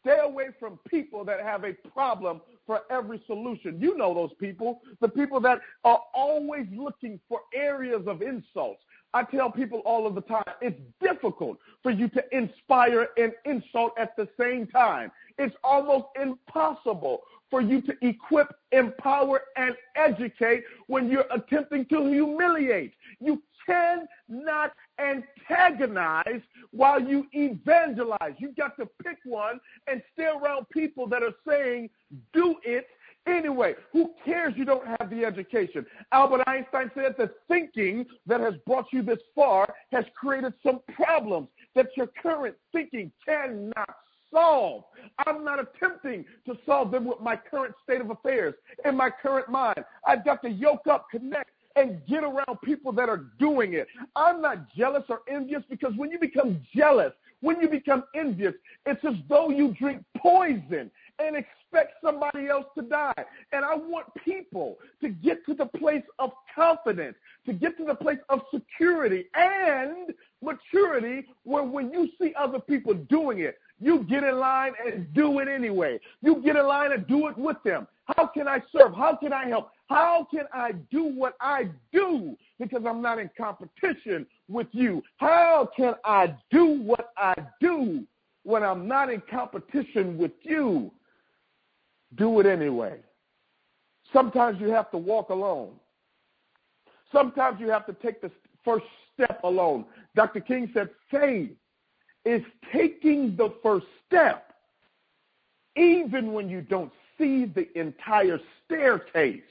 Stay 0.00 0.18
away 0.22 0.46
from 0.58 0.78
people 0.88 1.24
that 1.26 1.40
have 1.40 1.64
a 1.64 1.74
problem 1.92 2.40
for 2.66 2.80
every 2.90 3.22
solution. 3.26 3.78
You 3.78 3.98
know 3.98 4.14
those 4.14 4.32
people, 4.40 4.80
the 5.00 5.08
people 5.08 5.40
that 5.40 5.58
are 5.84 6.00
always 6.14 6.66
looking 6.72 7.20
for 7.28 7.40
areas 7.54 8.06
of 8.06 8.22
insults. 8.22 8.82
I 9.12 9.24
tell 9.24 9.50
people 9.50 9.80
all 9.80 10.06
of 10.06 10.14
the 10.14 10.20
time, 10.20 10.44
it's 10.60 10.80
difficult 11.00 11.58
for 11.82 11.90
you 11.90 12.08
to 12.10 12.22
inspire 12.36 13.08
and 13.16 13.32
insult 13.44 13.92
at 13.98 14.16
the 14.16 14.28
same 14.38 14.66
time. 14.66 15.10
It's 15.38 15.54
almost 15.64 16.06
impossible 16.20 17.22
for 17.50 17.60
you 17.60 17.82
to 17.82 17.96
equip, 18.02 18.54
empower, 18.70 19.42
and 19.56 19.74
educate 19.96 20.62
when 20.86 21.10
you're 21.10 21.26
attempting 21.32 21.86
to 21.86 22.06
humiliate. 22.06 22.94
You 23.20 23.42
cannot 23.66 24.72
antagonize 24.98 26.40
while 26.70 27.00
you 27.00 27.26
evangelize. 27.32 28.34
You've 28.38 28.56
got 28.56 28.76
to 28.78 28.88
pick 29.02 29.18
one 29.24 29.58
and 29.88 30.02
stay 30.12 30.26
around 30.26 30.68
people 30.70 31.08
that 31.08 31.22
are 31.22 31.34
saying, 31.46 31.90
do 32.32 32.56
it 32.64 32.86
anyway. 33.26 33.74
Who 33.92 34.10
cares 34.24 34.54
you 34.56 34.64
don't 34.64 34.86
have 34.86 35.10
the 35.10 35.24
education? 35.24 35.86
Albert 36.12 36.42
Einstein 36.46 36.90
said 36.94 37.14
the 37.18 37.30
thinking 37.48 38.06
that 38.26 38.40
has 38.40 38.54
brought 38.66 38.86
you 38.92 39.02
this 39.02 39.18
far 39.34 39.72
has 39.92 40.04
created 40.18 40.54
some 40.62 40.80
problems 40.94 41.48
that 41.74 41.88
your 41.96 42.08
current 42.22 42.56
thinking 42.72 43.12
cannot 43.26 43.96
solve. 44.32 44.84
I'm 45.26 45.44
not 45.44 45.58
attempting 45.58 46.24
to 46.46 46.56
solve 46.64 46.90
them 46.90 47.04
with 47.04 47.20
my 47.20 47.36
current 47.36 47.74
state 47.82 48.00
of 48.00 48.10
affairs 48.10 48.54
and 48.84 48.96
my 48.96 49.10
current 49.10 49.48
mind. 49.48 49.84
I've 50.06 50.24
got 50.24 50.42
to 50.42 50.50
yoke 50.50 50.86
up, 50.88 51.06
connect, 51.10 51.50
and 51.76 52.00
get 52.08 52.24
around 52.24 52.60
people 52.64 52.92
that 52.92 53.08
are 53.08 53.26
doing 53.38 53.74
it. 53.74 53.86
I'm 54.16 54.42
not 54.42 54.72
jealous 54.74 55.04
or 55.08 55.20
envious 55.28 55.62
because 55.68 55.92
when 55.96 56.10
you 56.10 56.18
become 56.18 56.60
jealous, 56.74 57.12
when 57.40 57.60
you 57.60 57.68
become 57.68 58.04
envious, 58.14 58.54
it's 58.86 59.04
as 59.04 59.14
though 59.28 59.50
you 59.50 59.74
drink 59.78 60.02
poison 60.16 60.90
and 61.18 61.36
somebody 62.02 62.48
else 62.48 62.66
to 62.76 62.82
die. 62.82 63.24
And 63.52 63.64
I 63.64 63.74
want 63.74 64.06
people 64.24 64.78
to 65.00 65.08
get 65.08 65.44
to 65.46 65.54
the 65.54 65.66
place 65.66 66.04
of 66.18 66.32
confidence, 66.54 67.16
to 67.46 67.52
get 67.52 67.76
to 67.78 67.84
the 67.84 67.94
place 67.94 68.18
of 68.28 68.40
security 68.52 69.26
and 69.34 70.14
maturity 70.42 71.26
where 71.44 71.64
when 71.64 71.90
you 71.90 72.08
see 72.20 72.32
other 72.38 72.58
people 72.58 72.94
doing 72.94 73.40
it, 73.40 73.58
you 73.80 74.04
get 74.04 74.24
in 74.24 74.38
line 74.38 74.72
and 74.84 75.12
do 75.14 75.38
it 75.38 75.48
anyway. 75.48 75.98
You 76.22 76.42
get 76.42 76.56
in 76.56 76.66
line 76.66 76.92
and 76.92 77.06
do 77.06 77.28
it 77.28 77.38
with 77.38 77.56
them. 77.64 77.86
How 78.16 78.26
can 78.26 78.46
I 78.46 78.62
serve? 78.76 78.94
How 78.94 79.16
can 79.16 79.32
I 79.32 79.46
help? 79.48 79.70
How 79.88 80.26
can 80.30 80.44
I 80.52 80.72
do 80.90 81.04
what 81.04 81.34
I 81.40 81.68
do 81.92 82.36
because 82.58 82.82
I'm 82.86 83.00
not 83.00 83.18
in 83.18 83.30
competition 83.36 84.26
with 84.48 84.66
you? 84.72 85.02
How 85.16 85.68
can 85.76 85.94
I 86.04 86.34
do 86.50 86.80
what 86.82 87.10
I 87.16 87.34
do 87.60 88.04
when 88.42 88.62
I'm 88.62 88.86
not 88.86 89.10
in 89.10 89.22
competition 89.30 90.18
with 90.18 90.32
you? 90.42 90.92
Do 92.16 92.40
it 92.40 92.46
anyway. 92.46 92.98
Sometimes 94.12 94.60
you 94.60 94.70
have 94.70 94.90
to 94.90 94.98
walk 94.98 95.30
alone. 95.30 95.72
Sometimes 97.12 97.60
you 97.60 97.68
have 97.68 97.86
to 97.86 97.92
take 97.92 98.20
the 98.20 98.30
first 98.64 98.84
step 99.14 99.40
alone. 99.44 99.84
Dr. 100.14 100.40
King 100.40 100.70
said 100.74 100.90
faith 101.10 101.50
is 102.24 102.42
taking 102.72 103.36
the 103.36 103.54
first 103.62 103.86
step 104.06 104.52
even 105.76 106.32
when 106.32 106.48
you 106.48 106.60
don't 106.60 106.92
see 107.18 107.44
the 107.46 107.68
entire 107.78 108.40
staircase. 108.64 109.42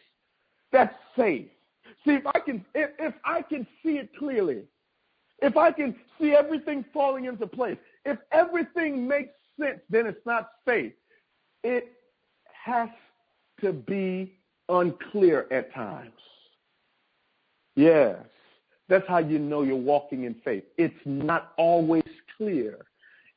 That's 0.72 0.94
faith. 1.16 1.48
See, 2.06 2.12
if 2.12 2.28
I 2.28 2.40
can, 2.40 2.64
if, 2.76 2.92
if 3.00 3.14
I 3.26 3.42
can 3.42 3.66
see 3.84 3.98
it 3.98 4.10
clearly, 4.18 4.64
if 5.42 5.58
I 5.58 5.72
can 5.72 5.96
see 6.20 6.32
everything 6.32 6.86
falling 6.94 7.26
into 7.26 7.48
place, 7.48 7.78
if 8.06 8.18
everything 8.32 9.08
makes 9.08 9.32
sense, 9.60 9.80
then 9.90 10.06
it's 10.06 10.26
not 10.26 10.50
faith. 10.66 10.94
It 11.64 11.92
has 12.64 12.90
to 13.62 13.74
be 13.74 14.34
unclear 14.68 15.48
at 15.52 15.74
times. 15.74 16.12
Yes, 17.76 18.18
that's 18.88 19.08
how 19.08 19.20
you 19.20 19.40
know 19.40 19.62
you're 19.64 19.76
walking 19.76 20.24
in 20.24 20.36
faith. 20.44 20.64
It's 20.78 20.94
not 21.06 21.54
always 21.58 22.04
clear. 22.38 22.80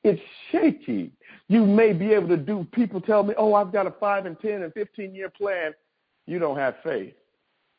It's 0.05 0.21
shaky. 0.51 1.13
You 1.49 1.65
may 1.65 1.93
be 1.93 2.13
able 2.13 2.29
to 2.29 2.37
do, 2.37 2.67
people 2.73 3.01
tell 3.01 3.23
me, 3.23 3.35
oh, 3.37 3.55
I've 3.55 3.73
got 3.73 3.87
a 3.87 3.93
5 3.93 4.27
and 4.27 4.39
10 4.41 4.63
and 4.63 4.73
15 4.73 5.15
year 5.15 5.31
plan. 5.31 5.73
You 6.27 6.39
don't 6.39 6.57
have 6.57 6.77
faith. 6.83 7.15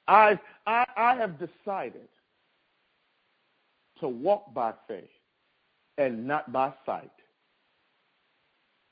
I, 0.08 0.40
I, 0.66 0.86
I 0.96 1.16
have 1.16 1.38
decided 1.40 2.08
to 4.00 4.08
walk 4.08 4.54
by 4.54 4.74
faith 4.88 5.04
and 5.98 6.26
not 6.26 6.52
by 6.52 6.74
sight. 6.86 7.12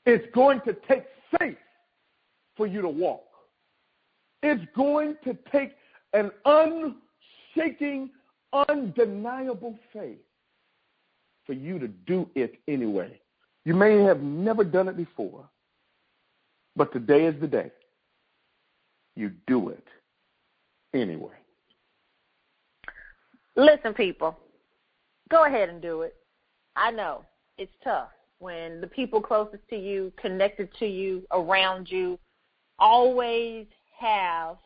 It's 0.04 0.26
going 0.34 0.60
to 0.62 0.74
take 0.88 1.04
faith 1.38 1.56
for 2.56 2.66
you 2.66 2.82
to 2.82 2.88
walk. 2.88 3.24
It's 4.42 4.62
going 4.74 5.16
to 5.24 5.36
take 5.50 5.72
an 6.12 6.30
unshaking, 6.44 8.10
undeniable 8.68 9.78
faith 9.92 10.18
for 11.46 11.52
you 11.52 11.78
to 11.78 11.88
do 11.88 12.28
it 12.34 12.54
anyway. 12.68 13.20
You 13.64 13.74
may 13.74 14.02
have 14.02 14.20
never 14.20 14.64
done 14.64 14.88
it 14.88 14.96
before, 14.96 15.48
but 16.76 16.92
today 16.92 17.26
is 17.26 17.40
the 17.40 17.46
day. 17.46 17.70
You 19.14 19.32
do 19.46 19.68
it 19.68 19.86
anyway. 20.94 21.34
Listen, 23.56 23.92
people, 23.92 24.38
go 25.30 25.44
ahead 25.44 25.68
and 25.68 25.80
do 25.80 26.02
it. 26.02 26.16
I 26.74 26.90
know 26.90 27.24
it's 27.58 27.72
tough 27.84 28.08
when 28.38 28.80
the 28.80 28.86
people 28.86 29.20
closest 29.20 29.62
to 29.70 29.76
you, 29.76 30.12
connected 30.20 30.68
to 30.78 30.86
you, 30.86 31.22
around 31.30 31.88
you, 31.90 32.18
always 32.82 33.66
have 33.98 34.56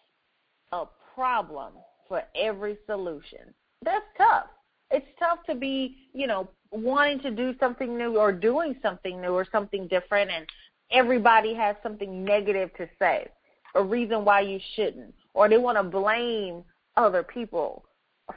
a 0.72 0.84
problem 1.14 1.74
for 2.08 2.22
every 2.34 2.78
solution. 2.86 3.52
That's 3.84 4.04
tough. 4.16 4.46
It's 4.90 5.06
tough 5.18 5.40
to 5.48 5.54
be, 5.54 5.96
you 6.14 6.26
know, 6.26 6.48
wanting 6.70 7.20
to 7.20 7.30
do 7.30 7.54
something 7.60 7.96
new 7.96 8.16
or 8.16 8.32
doing 8.32 8.74
something 8.80 9.20
new 9.20 9.32
or 9.32 9.46
something 9.52 9.86
different 9.88 10.30
and 10.30 10.46
everybody 10.90 11.52
has 11.54 11.76
something 11.82 12.24
negative 12.24 12.70
to 12.78 12.88
say, 12.98 13.26
a 13.74 13.82
reason 13.82 14.24
why 14.24 14.40
you 14.40 14.58
shouldn't, 14.74 15.14
or 15.34 15.48
they 15.48 15.58
want 15.58 15.76
to 15.76 15.82
blame 15.82 16.64
other 16.96 17.22
people 17.22 17.84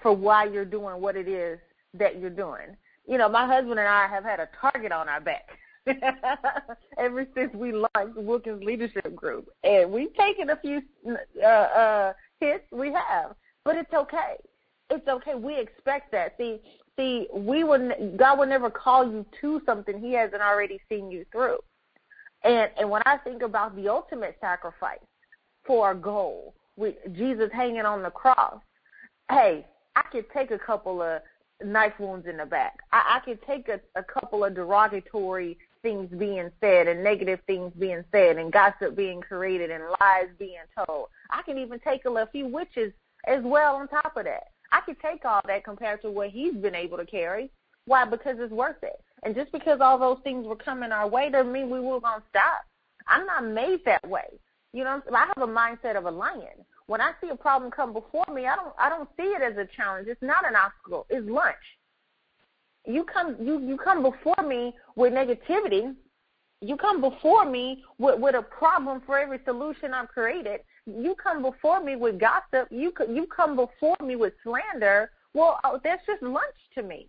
for 0.01 0.11
why 0.11 0.43
you're 0.43 0.65
doing 0.65 0.99
what 0.99 1.15
it 1.15 1.27
is 1.29 1.57
that 1.93 2.19
you're 2.19 2.29
doing. 2.29 2.75
You 3.07 3.17
know, 3.17 3.29
my 3.29 3.47
husband 3.47 3.79
and 3.79 3.87
I 3.87 4.07
have 4.07 4.25
had 4.25 4.39
a 4.39 4.49
target 4.59 4.91
on 4.91 5.07
our 5.07 5.21
back 5.21 5.47
ever 6.97 7.27
since 7.35 7.53
we 7.53 7.71
launched 7.71 8.15
Wilkins 8.15 8.63
Leadership 8.63 9.15
Group, 9.15 9.49
and 9.63 9.91
we've 9.91 10.13
taken 10.15 10.49
a 10.49 10.57
few 10.57 10.81
uh, 11.41 11.45
uh, 11.45 12.13
hits. 12.39 12.63
We 12.71 12.93
have, 12.93 13.35
but 13.63 13.75
it's 13.75 13.93
okay. 13.93 14.35
It's 14.89 15.07
okay. 15.07 15.35
We 15.35 15.59
expect 15.59 16.11
that. 16.11 16.35
See, 16.37 16.59
see, 16.97 17.27
we 17.33 17.63
would 17.63 18.17
God 18.17 18.39
will 18.39 18.47
never 18.47 18.69
call 18.69 19.05
you 19.05 19.25
to 19.41 19.61
something 19.65 19.99
He 19.99 20.13
hasn't 20.13 20.41
already 20.41 20.79
seen 20.89 21.11
you 21.11 21.25
through. 21.31 21.59
And 22.43 22.69
and 22.79 22.89
when 22.89 23.01
I 23.05 23.17
think 23.17 23.41
about 23.41 23.75
the 23.75 23.89
ultimate 23.89 24.37
sacrifice 24.41 24.99
for 25.65 25.91
a 25.91 25.95
goal, 25.95 26.55
with 26.79 26.95
Jesus 27.13 27.49
hanging 27.53 27.85
on 27.85 28.01
the 28.01 28.09
cross, 28.09 28.59
hey, 29.29 29.65
I 29.95 30.03
could 30.11 30.25
take 30.31 30.51
a 30.51 30.57
couple 30.57 31.01
of 31.01 31.21
knife 31.63 31.99
wounds 31.99 32.25
in 32.27 32.37
the 32.37 32.45
back. 32.45 32.79
I, 32.91 33.17
I 33.17 33.25
could 33.25 33.39
take 33.45 33.67
a, 33.67 33.79
a 33.99 34.03
couple 34.03 34.45
of 34.45 34.55
derogatory 34.55 35.57
things 35.81 36.09
being 36.17 36.49
said 36.59 36.87
and 36.87 37.03
negative 37.03 37.39
things 37.47 37.71
being 37.77 38.03
said 38.11 38.37
and 38.37 38.51
gossip 38.51 38.95
being 38.95 39.21
created 39.21 39.71
and 39.71 39.83
lies 39.99 40.27
being 40.37 40.57
told. 40.85 41.07
I 41.29 41.41
can 41.41 41.57
even 41.57 41.79
take 41.79 42.05
a, 42.05 42.27
few 42.31 42.47
witches 42.47 42.93
as 43.27 43.43
well 43.43 43.75
on 43.75 43.87
top 43.87 44.17
of 44.17 44.25
that. 44.25 44.47
I 44.71 44.81
could 44.81 44.99
take 44.99 45.25
all 45.25 45.41
that 45.47 45.63
compared 45.63 46.01
to 46.01 46.11
what 46.11 46.29
he's 46.29 46.53
been 46.53 46.75
able 46.75 46.97
to 46.97 47.05
carry. 47.05 47.49
Why? 47.85 48.05
Because 48.05 48.37
it's 48.39 48.53
worth 48.53 48.83
it. 48.83 49.03
And 49.23 49.35
just 49.35 49.51
because 49.51 49.79
all 49.81 49.97
those 49.97 50.19
things 50.23 50.45
were 50.45 50.55
coming 50.55 50.91
our 50.91 51.07
way 51.07 51.29
doesn't 51.29 51.51
mean 51.51 51.69
we 51.69 51.79
were 51.79 51.99
going 51.99 52.19
to 52.19 52.25
stop. 52.29 52.61
I'm 53.07 53.25
not 53.25 53.45
made 53.45 53.83
that 53.85 54.07
way. 54.07 54.39
You 54.73 54.83
know, 54.83 55.01
I 55.13 55.25
have 55.25 55.49
a 55.49 55.51
mindset 55.51 55.97
of 55.97 56.05
a 56.05 56.11
lion. 56.11 56.65
When 56.85 57.01
I 57.01 57.11
see 57.21 57.29
a 57.29 57.35
problem 57.35 57.71
come 57.71 57.93
before 57.93 58.25
me, 58.33 58.45
I 58.45 58.55
don't 58.55 58.73
I 58.77 58.89
don't 58.89 59.09
see 59.17 59.23
it 59.23 59.41
as 59.41 59.57
a 59.57 59.67
challenge. 59.75 60.07
It's 60.07 60.21
not 60.21 60.47
an 60.47 60.55
obstacle. 60.55 61.05
It's 61.09 61.27
lunch. 61.27 61.55
You 62.85 63.03
come 63.03 63.35
you 63.39 63.59
you 63.59 63.77
come 63.77 64.01
before 64.03 64.43
me 64.45 64.73
with 64.95 65.13
negativity. 65.13 65.95
You 66.61 66.75
come 66.75 67.01
before 67.01 67.45
me 67.45 67.83
with 67.97 68.19
with 68.19 68.35
a 68.35 68.41
problem 68.41 69.01
for 69.05 69.17
every 69.17 69.39
solution 69.45 69.93
I've 69.93 70.07
created. 70.09 70.61
You 70.85 71.15
come 71.21 71.41
before 71.41 71.83
me 71.83 71.95
with 71.95 72.19
gossip. 72.19 72.67
You 72.71 72.93
you 73.09 73.27
come 73.27 73.55
before 73.55 73.97
me 74.03 74.15
with 74.15 74.33
slander. 74.43 75.11
Well, 75.33 75.59
oh, 75.63 75.79
that's 75.83 76.05
just 76.05 76.23
lunch 76.23 76.55
to 76.75 76.83
me. 76.83 77.07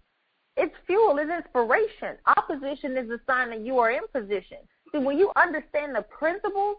It's 0.57 0.75
fuel. 0.87 1.19
It's 1.19 1.31
inspiration. 1.31 2.17
Opposition 2.27 2.97
is 2.97 3.09
a 3.11 3.21
sign 3.27 3.51
that 3.51 3.61
you 3.61 3.79
are 3.79 3.91
in 3.91 4.03
position. 4.13 4.59
See, 4.93 4.99
when 4.99 5.19
you 5.19 5.31
understand 5.37 5.95
the 5.95 6.03
principles 6.03 6.77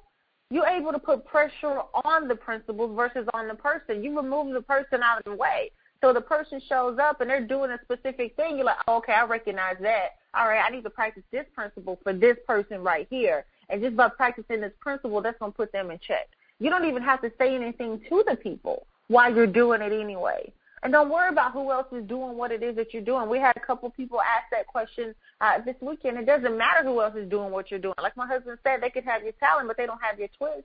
you're 0.51 0.67
able 0.67 0.91
to 0.91 0.99
put 0.99 1.25
pressure 1.25 1.81
on 2.03 2.27
the 2.27 2.35
principles 2.35 2.93
versus 2.95 3.27
on 3.33 3.47
the 3.47 3.55
person. 3.55 4.03
You 4.03 4.15
remove 4.15 4.53
the 4.53 4.61
person 4.61 5.01
out 5.01 5.19
of 5.19 5.23
the 5.23 5.35
way. 5.35 5.71
So 6.01 6.13
the 6.13 6.21
person 6.21 6.59
shows 6.67 6.97
up 6.99 7.21
and 7.21 7.29
they're 7.29 7.45
doing 7.45 7.71
a 7.71 7.79
specific 7.83 8.35
thing. 8.35 8.57
You're 8.57 8.65
like, 8.65 8.77
oh, 8.87 8.97
okay, 8.97 9.13
I 9.13 9.23
recognize 9.25 9.75
that. 9.81 10.15
All 10.33 10.47
right, 10.47 10.63
I 10.65 10.69
need 10.69 10.83
to 10.83 10.89
practice 10.89 11.23
this 11.31 11.45
principle 11.53 11.99
for 12.03 12.11
this 12.11 12.37
person 12.47 12.81
right 12.81 13.07
here. 13.09 13.45
And 13.69 13.81
just 13.81 13.95
by 13.95 14.09
practicing 14.09 14.61
this 14.61 14.73
principle, 14.79 15.21
that's 15.21 15.37
going 15.39 15.51
to 15.51 15.55
put 15.55 15.71
them 15.71 15.91
in 15.91 15.99
check. 16.05 16.27
You 16.59 16.69
don't 16.69 16.85
even 16.85 17.03
have 17.03 17.21
to 17.21 17.31
say 17.37 17.55
anything 17.55 18.01
to 18.09 18.23
the 18.27 18.35
people 18.35 18.87
while 19.07 19.33
you're 19.33 19.47
doing 19.47 19.81
it 19.81 19.91
anyway. 19.93 20.51
And 20.83 20.91
don't 20.91 21.09
worry 21.09 21.29
about 21.29 21.51
who 21.51 21.71
else 21.71 21.85
is 21.91 22.03
doing 22.07 22.35
what 22.35 22.51
it 22.51 22.63
is 22.63 22.75
that 22.77 22.93
you're 22.93 23.03
doing. 23.03 23.29
We 23.29 23.37
had 23.37 23.55
a 23.55 23.59
couple 23.59 23.89
people 23.91 24.19
ask 24.19 24.49
that 24.51 24.65
question 24.65 25.13
uh, 25.39 25.59
this 25.63 25.75
weekend. 25.79 26.17
It 26.17 26.25
doesn't 26.25 26.57
matter 26.57 26.83
who 26.83 27.01
else 27.01 27.15
is 27.15 27.29
doing 27.29 27.51
what 27.51 27.69
you're 27.69 27.79
doing. 27.79 27.93
Like 28.01 28.17
my 28.17 28.25
husband 28.25 28.57
said, 28.63 28.81
they 28.81 28.89
could 28.89 29.03
have 29.03 29.21
your 29.21 29.33
talent, 29.33 29.67
but 29.67 29.77
they 29.77 29.85
don't 29.85 30.01
have 30.01 30.17
your 30.17 30.29
twist. 30.37 30.63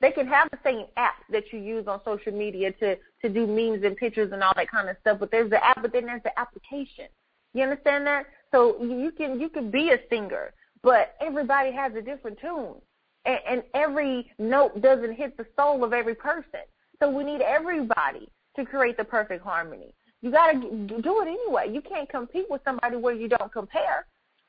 They 0.00 0.12
can 0.12 0.28
have 0.28 0.48
the 0.50 0.58
same 0.62 0.86
app 0.96 1.16
that 1.30 1.52
you 1.52 1.58
use 1.58 1.86
on 1.88 2.00
social 2.04 2.32
media 2.32 2.72
to 2.72 2.96
to 3.22 3.28
do 3.28 3.46
memes 3.46 3.84
and 3.84 3.96
pictures 3.96 4.32
and 4.32 4.42
all 4.42 4.52
that 4.54 4.70
kind 4.70 4.88
of 4.88 4.96
stuff. 5.00 5.18
But 5.18 5.30
there's 5.30 5.50
the 5.50 5.64
app, 5.64 5.82
but 5.82 5.92
then 5.92 6.06
there's 6.06 6.22
the 6.22 6.38
application. 6.38 7.06
You 7.54 7.64
understand 7.64 8.06
that? 8.06 8.26
So 8.52 8.82
you 8.82 9.10
can 9.10 9.40
you 9.40 9.48
can 9.48 9.70
be 9.70 9.90
a 9.90 9.98
singer, 10.08 10.52
but 10.82 11.14
everybody 11.20 11.72
has 11.72 11.94
a 11.94 12.02
different 12.02 12.38
tune, 12.40 12.76
and, 13.24 13.40
and 13.48 13.62
every 13.74 14.30
note 14.38 14.80
doesn't 14.80 15.14
hit 15.14 15.36
the 15.36 15.46
soul 15.56 15.82
of 15.84 15.92
every 15.92 16.14
person. 16.14 16.60
So 17.00 17.10
we 17.10 17.24
need 17.24 17.40
everybody 17.40 18.28
to 18.56 18.64
create 18.64 18.96
the 18.96 19.04
perfect 19.04 19.42
harmony. 19.42 19.94
You 20.20 20.32
got 20.32 20.52
to 20.52 20.60
do 20.60 21.22
it 21.22 21.28
anyway. 21.28 21.72
You 21.72 21.80
can't 21.80 22.08
compete 22.08 22.46
with 22.50 22.60
somebody 22.64 22.96
where 22.96 23.14
you 23.14 23.28
don't 23.28 23.52
compare. 23.52 24.06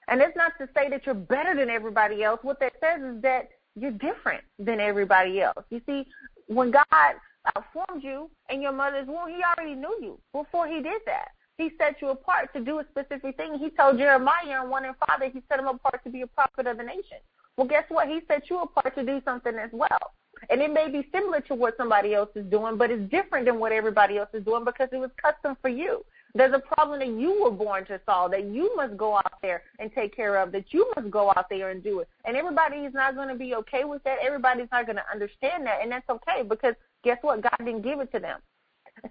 And 0.08 0.20
it's 0.22 0.36
not 0.36 0.53
to 0.58 0.68
say 0.75 0.89
that 0.89 1.06
you're 1.06 1.13
better 1.13 1.56
than 1.56 1.70
everybody 1.70 2.24
else. 2.24 2.39
What 2.41 2.60
that 2.60 2.74
says 2.82 3.01
is 3.01 3.22
that 3.22 3.50
you're 3.76 3.92
different 3.92 4.44
than 4.58 4.80
everybody 4.80 5.42
else. 5.42 5.64
You 5.70 5.82
see, 5.86 6.06
when 6.48 6.72
God 6.72 6.86
uh, 6.92 7.62
formed 7.74 8.04
you 8.04 8.30
in 8.50 8.62
your 8.62 8.72
mother's 8.72 9.08
womb, 9.08 9.30
He 9.30 9.42
already 9.44 9.76
knew 9.76 9.98
you 10.02 10.20
before 10.34 10.68
He 10.68 10.82
did 10.82 11.02
that. 11.06 11.30
He 11.58 11.72
set 11.78 12.02
you 12.02 12.10
apart 12.10 12.54
to 12.54 12.62
do 12.62 12.80
a 12.80 12.86
specific 12.90 13.36
thing. 13.36 13.60
He 13.60 13.70
told 13.70 13.98
Jeremiah 13.98 14.64
in 14.64 14.70
1 14.70 14.86
and 14.86 14.96
5 15.08 15.20
that 15.20 15.34
He 15.34 15.42
set 15.50 15.60
him 15.60 15.68
apart 15.68 16.02
to 16.04 16.10
be 16.10 16.22
a 16.22 16.28
prophet 16.28 16.68
of 16.68 16.78
the 16.78 16.84
nation. 16.84 17.18
Well, 17.58 17.68
guess 17.68 17.84
what? 17.90 18.08
He 18.08 18.22
set 18.28 18.50
you 18.50 18.62
apart 18.62 18.96
to 18.96 19.04
do 19.04 19.22
something 19.26 19.56
as 19.56 19.70
well. 19.74 20.14
And 20.50 20.62
it 20.62 20.72
may 20.72 20.90
be 20.90 21.08
similar 21.12 21.42
to 21.42 21.56
what 21.56 21.76
somebody 21.76 22.14
else 22.14 22.30
is 22.36 22.46
doing, 22.46 22.78
but 22.78 22.92
it's 22.92 23.10
different 23.12 23.46
than 23.46 23.60
what 23.60 23.74
everybody 23.74 24.18
else 24.18 24.30
is 24.34 24.46
doing 24.46 24.64
because 24.64 24.88
it 24.94 24.98
was 24.98 25.12
custom 25.22 25.58
for 25.62 25.68
you. 25.68 26.06
There's 26.36 26.54
a 26.54 26.60
problem 26.60 27.00
that 27.00 27.20
you 27.20 27.42
were 27.42 27.52
born 27.52 27.86
to 27.86 28.00
solve 28.06 28.32
that 28.32 28.46
you 28.46 28.76
must 28.76 28.96
go 28.98 29.16
out 29.16 29.42
there 29.42 29.64
and 29.80 29.92
take 29.94 30.16
care 30.16 30.38
of, 30.38 30.52
that 30.52 30.66
you 30.72 30.92
must 30.96 31.10
go 31.10 31.30
out 31.36 31.48
there 31.50 31.70
and 31.72 31.84
do 31.84 32.00
it. 32.00 32.10
And 32.26 32.38
everybody 32.38 32.78
is 32.78 32.94
not 32.94 33.16
going 33.16 33.30
to 33.30 33.36
be 33.36 33.56
okay 33.56 33.84
with 33.84 34.04
that. 34.04 34.18
Everybody's 34.24 34.68
not 34.72 34.86
going 34.86 34.98
to 34.98 35.12
understand 35.12 35.66
that. 35.66 35.80
And 35.82 35.92
that's 35.92 36.10
okay 36.10 36.44
because 36.48 36.76
guess 37.04 37.18
what? 37.22 37.42
God 37.42 37.56
didn't 37.60 37.82
give 37.82 38.00
it 38.00 38.12
to 38.12 38.20
them. 38.20 38.40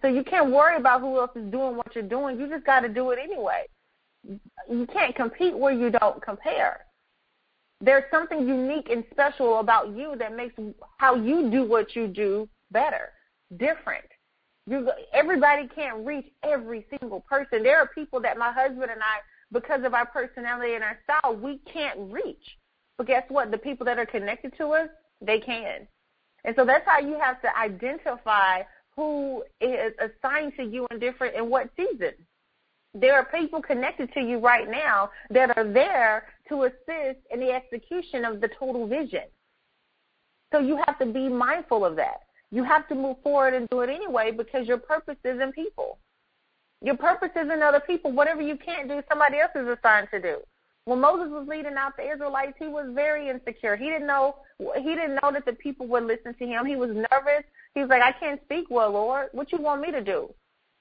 So 0.01 0.09
you 0.09 0.23
can't 0.23 0.51
worry 0.51 0.77
about 0.77 1.01
who 1.01 1.19
else 1.19 1.31
is 1.35 1.51
doing 1.51 1.77
what 1.77 1.95
you're 1.95 2.05
doing. 2.05 2.39
You 2.39 2.49
just 2.49 2.65
got 2.65 2.81
to 2.81 2.89
do 2.89 3.11
it 3.11 3.19
anyway. 3.21 3.65
You 4.71 4.87
can't 4.93 5.15
compete 5.15 5.57
where 5.57 5.73
you 5.73 5.91
don't 5.91 6.23
compare. 6.23 6.85
There's 7.81 8.05
something 8.11 8.47
unique 8.47 8.89
and 8.91 9.05
special 9.11 9.61
about 9.61 9.97
you 9.97 10.15
that 10.19 10.37
makes 10.37 10.55
how 10.99 11.15
you 11.15 11.51
do 11.51 11.65
what 11.65 11.95
you 11.97 12.07
do 12.07 12.49
better, 12.71 13.11
different. 13.57 14.05
You, 14.69 14.91
everybody 15.13 15.67
can't 15.75 16.05
reach 16.05 16.27
every 16.43 16.85
single 16.91 17.21
person. 17.21 17.63
There 17.63 17.79
are 17.79 17.89
people 17.89 18.21
that 18.21 18.37
my 18.37 18.53
husband 18.53 18.91
and 18.91 19.01
I, 19.01 19.21
because 19.51 19.83
of 19.85 19.95
our 19.95 20.07
personality 20.07 20.75
and 20.75 20.85
our 20.85 20.99
style, 21.05 21.37
we 21.37 21.59
can't 21.73 21.99
reach. 22.13 22.59
But 22.99 23.07
guess 23.07 23.25
what? 23.29 23.51
The 23.51 23.59
people 23.59 23.87
that 23.87 23.99
are 23.99 24.07
connected 24.07 24.53
to 24.59 24.69
us, 24.69 24.89
they 25.23 25.41
can. 25.41 25.87
And 26.45 26.55
so 26.57 26.65
that's 26.67 26.85
how 26.87 26.99
you 26.99 27.19
have 27.19 27.41
to 27.43 27.57
identify 27.57 28.63
who 28.95 29.43
is 29.61 29.93
assigned 30.01 30.53
to 30.57 30.65
you 30.65 30.87
in 30.91 30.99
different 30.99 31.37
in 31.37 31.49
what 31.49 31.71
season. 31.77 32.13
There 32.95 33.15
are 33.15 33.25
people 33.25 33.63
connected 33.63 34.13
to 34.15 34.21
you 34.21 34.39
right 34.39 34.69
now 34.69 35.11
that 35.31 35.57
are 35.57 35.65
there 35.65 36.27
to 36.49 36.65
assist 36.65 37.21
in 37.31 37.41
the 37.41 37.53
execution 37.53 38.25
of 38.25 38.41
the 38.41 38.49
total 38.59 38.87
vision. 38.87 39.25
So 40.53 40.59
you 40.59 40.81
have 40.87 40.99
to 40.99 41.07
be 41.07 41.29
mindful 41.29 41.85
of 41.85 41.97
that. 41.97 42.23
You 42.51 42.65
have 42.65 42.89
to 42.89 42.95
move 42.95 43.17
forward 43.23 43.55
and 43.55 43.69
do 43.69 43.81
it 43.81 43.91
anyway 43.91 44.31
because 44.31 44.67
your 44.67 44.79
purpose 44.79 45.17
is 45.25 45.41
in 45.41 45.53
people. 45.53 45.99
Your 46.83 46.97
purpose 46.97 47.31
is 47.37 47.51
in 47.53 47.63
other 47.63 47.81
people. 47.81 48.13
Whatever 48.13 48.41
you 48.41 48.57
can't 48.57 48.89
do, 48.89 49.03
somebody 49.09 49.39
else 49.39 49.51
is 49.55 49.67
assigned 49.67 50.09
to 50.13 50.21
do. 50.21 50.39
When 50.85 51.01
Moses 51.01 51.31
was 51.31 51.47
leading 51.47 51.75
out 51.75 51.97
the 51.99 52.11
Israelites, 52.11 52.55
he 52.59 52.67
was 52.69 52.87
very 52.95 53.29
insecure. 53.29 53.77
He 53.77 53.91
didn't 53.91 54.07
know 54.07 54.37
he 54.77 54.95
didn't 54.95 55.19
know 55.23 55.31
that 55.33 55.45
the 55.45 55.53
people 55.53 55.87
would 55.89 56.05
listen 56.05 56.35
to 56.35 56.47
him. 56.47 56.65
He 56.65 56.77
was 56.77 56.91
nervous. 56.91 57.45
He 57.75 57.81
was 57.81 57.91
like, 57.91 58.03
I 58.03 58.13
can't 58.13 58.41
speak 58.45 58.67
well, 58.71 58.93
Lord. 58.93 59.29
What 59.33 59.53
you 59.53 59.59
want 59.59 59.83
me 59.83 59.91
to 59.91 60.03
do? 60.03 60.33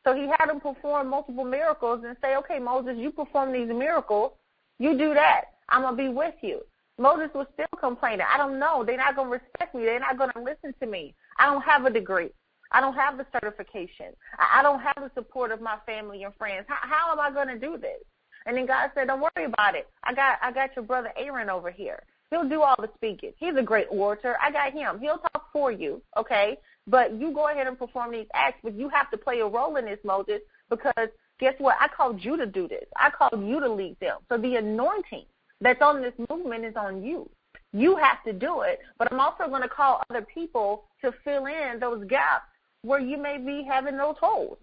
So 0.05 0.15
he 0.15 0.27
had 0.27 0.50
him 0.50 0.62
perform 0.62 1.09
multiple 1.09 1.43
miracles 1.43 2.05
and 2.05 2.15
say, 2.21 2.38
Okay, 2.38 2.59
Moses, 2.59 2.95
you 2.97 3.12
perform 3.12 3.51
these 3.51 3.67
miracles. 3.67 4.31
You 4.79 4.97
do 4.97 5.13
that. 5.13 5.45
I'm 5.67 5.81
gonna 5.81 5.97
be 5.97 6.07
with 6.07 6.36
you. 6.41 6.62
Moses 6.97 7.29
was 7.36 7.47
still 7.53 7.67
complaining. 7.79 8.25
I 8.33 8.38
don't 8.38 8.59
know. 8.59 8.83
They're 8.86 8.97
not 8.97 9.15
to 9.15 9.24
respect 9.24 9.75
me. 9.75 9.83
They're 9.83 10.00
not 10.00 10.17
to 10.17 10.41
listen 10.41 10.74
to 10.79 10.88
me. 10.88 11.13
I 11.38 11.46
don't 11.46 11.63
have 11.63 11.86
a 11.86 11.89
degree. 11.89 12.29
I 12.72 12.82
don't 12.82 12.96
have 12.96 13.17
the 13.17 13.25
certification. 13.32 14.13
I 14.38 14.62
don't 14.62 14.82
have 14.82 14.98
the 14.98 15.12
support 15.15 15.51
of 15.51 15.62
my 15.62 15.77
family 15.86 16.24
and 16.24 16.36
friends. 16.36 16.65
How, 16.67 16.79
how 16.82 17.12
am 17.12 17.20
I 17.20 17.32
going 17.32 17.48
to 17.48 17.60
do 17.60 17.77
this? 17.77 18.01
And 18.46 18.56
then 18.56 18.65
God 18.65 18.91
said, 18.96 19.08
"Don't 19.08 19.22
worry 19.22 19.46
about 19.46 19.75
it. 19.75 19.88
I 20.03 20.13
got 20.13 20.39
I 20.41 20.51
got 20.51 20.75
your 20.75 20.86
brother 20.86 21.12
Aaron 21.17 21.50
over 21.50 21.70
here. 21.70 22.01
He'll 22.29 22.48
do 22.48 22.62
all 22.62 22.75
the 22.77 22.89
speaking. 22.96 23.32
He's 23.38 23.56
a 23.56 23.63
great 23.63 23.88
orator. 23.89 24.38
I 24.41 24.51
got 24.51 24.74
him. 24.74 25.00
He'll 25.00 25.17
talk 25.17 25.51
for 25.53 25.72
you, 25.72 26.01
okay? 26.17 26.58
But 26.86 27.13
you 27.13 27.34
go 27.34 27.50
ahead 27.50 27.67
and 27.67 27.77
perform 27.77 28.12
these 28.12 28.27
acts. 28.34 28.60
But 28.63 28.74
you 28.74 28.89
have 28.89 29.10
to 29.12 29.17
play 29.17 29.39
a 29.39 29.48
role 29.48 29.75
in 29.77 29.86
this, 29.86 30.00
Moses, 30.03 30.41
because 30.70 31.10
guess 31.39 31.56
what? 31.58 31.75
I 31.79 31.88
called 31.88 32.24
you 32.24 32.38
to 32.38 32.46
do 32.46 32.67
this. 32.67 32.86
I 32.98 33.10
called 33.10 33.46
you 33.46 33.60
to 33.60 33.70
lead 33.72 33.98
them. 34.00 34.20
So 34.29 34.38
the 34.38 34.56
anointing 34.56 35.25
that's 35.62 35.82
on 35.82 36.01
this 36.01 36.13
movement 36.29 36.65
is 36.65 36.75
on 36.75 37.03
you. 37.03 37.29
You 37.74 37.95
have 37.97 38.24
to 38.24 38.33
do 38.33 38.62
it, 38.62 38.79
but 38.97 39.12
I'm 39.12 39.19
also 39.19 39.47
going 39.47 39.62
to 39.62 39.69
call 39.69 40.01
other 40.09 40.25
people 40.33 40.86
to 41.01 41.13
fill 41.24 41.45
in 41.45 41.79
those 41.79 42.05
gaps 42.07 42.45
where 42.81 43.00
you 43.00 43.17
may 43.17 43.38
be 43.38 43.65
having 43.67 43.97
those 43.97 44.15
holes. 44.19 44.57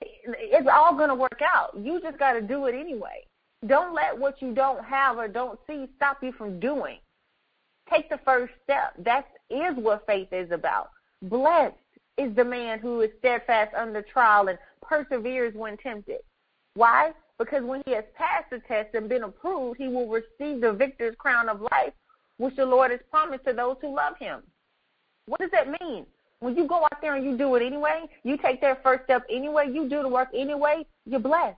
It's 0.00 0.68
all 0.72 0.94
going 0.94 1.08
to 1.08 1.14
work 1.14 1.40
out. 1.42 1.76
You 1.76 2.00
just 2.00 2.18
got 2.18 2.34
to 2.34 2.42
do 2.42 2.66
it 2.66 2.74
anyway. 2.74 3.26
Don't 3.66 3.94
let 3.94 4.18
what 4.18 4.40
you 4.42 4.54
don't 4.54 4.84
have 4.84 5.16
or 5.16 5.28
don't 5.28 5.58
see 5.66 5.86
stop 5.96 6.22
you 6.22 6.32
from 6.32 6.60
doing. 6.60 6.98
Take 7.90 8.08
the 8.08 8.20
first 8.24 8.52
step. 8.62 8.94
That 8.98 9.26
is 9.50 9.74
what 9.76 10.06
faith 10.06 10.28
is 10.32 10.50
about. 10.50 10.90
Blessed 11.22 11.74
is 12.18 12.34
the 12.36 12.44
man 12.44 12.78
who 12.78 13.00
is 13.00 13.10
steadfast 13.18 13.74
under 13.74 14.02
trial 14.02 14.48
and 14.48 14.58
perseveres 14.82 15.54
when 15.54 15.76
tempted. 15.78 16.20
Why? 16.74 17.12
Because 17.38 17.64
when 17.64 17.82
he 17.86 17.92
has 17.92 18.04
passed 18.14 18.50
the 18.50 18.60
test 18.60 18.94
and 18.94 19.08
been 19.08 19.24
approved, 19.24 19.78
he 19.78 19.88
will 19.88 20.08
receive 20.08 20.60
the 20.60 20.72
victor's 20.72 21.16
crown 21.16 21.48
of 21.48 21.60
life, 21.60 21.92
which 22.38 22.56
the 22.56 22.66
Lord 22.66 22.90
has 22.90 23.00
promised 23.10 23.44
to 23.46 23.52
those 23.52 23.76
who 23.80 23.94
love 23.94 24.16
him. 24.18 24.42
What 25.26 25.40
does 25.40 25.50
that 25.52 25.68
mean? 25.80 26.06
When 26.40 26.56
you 26.56 26.66
go 26.66 26.84
out 26.84 27.00
there 27.00 27.14
and 27.14 27.24
you 27.24 27.38
do 27.38 27.54
it 27.54 27.64
anyway, 27.64 28.02
you 28.22 28.36
take 28.36 28.60
that 28.60 28.82
first 28.82 29.04
step 29.04 29.24
anyway, 29.30 29.70
you 29.72 29.88
do 29.88 30.02
the 30.02 30.08
work 30.08 30.28
anyway, 30.34 30.84
you're 31.06 31.20
blessed. 31.20 31.56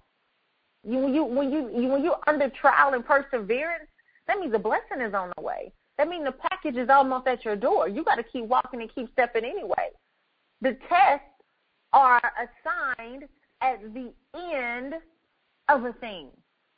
You, 0.84 0.98
when 0.98 1.14
you 1.14 1.24
when 1.24 1.50
you, 1.50 1.70
you 1.74 1.88
when 1.88 2.04
you're 2.04 2.20
under 2.28 2.48
trial 2.50 2.94
and 2.94 3.04
perseverance, 3.04 3.88
that 4.28 4.38
means 4.38 4.54
a 4.54 4.58
blessing 4.58 5.00
is 5.00 5.14
on 5.14 5.32
the 5.36 5.42
way. 5.42 5.72
That 5.98 6.08
means 6.08 6.24
the 6.24 6.32
package 6.32 6.76
is 6.76 6.88
almost 6.88 7.26
at 7.26 7.44
your 7.44 7.56
door. 7.56 7.88
You 7.88 8.04
got 8.04 8.16
to 8.16 8.22
keep 8.22 8.44
walking 8.44 8.80
and 8.82 8.94
keep 8.94 9.10
stepping 9.12 9.44
anyway. 9.44 9.90
The 10.60 10.76
tests 10.88 11.24
are 11.92 12.20
assigned 12.36 13.24
at 13.62 13.82
the 13.94 14.12
end 14.38 14.94
of 15.68 15.84
a 15.84 15.92
thing. 15.94 16.28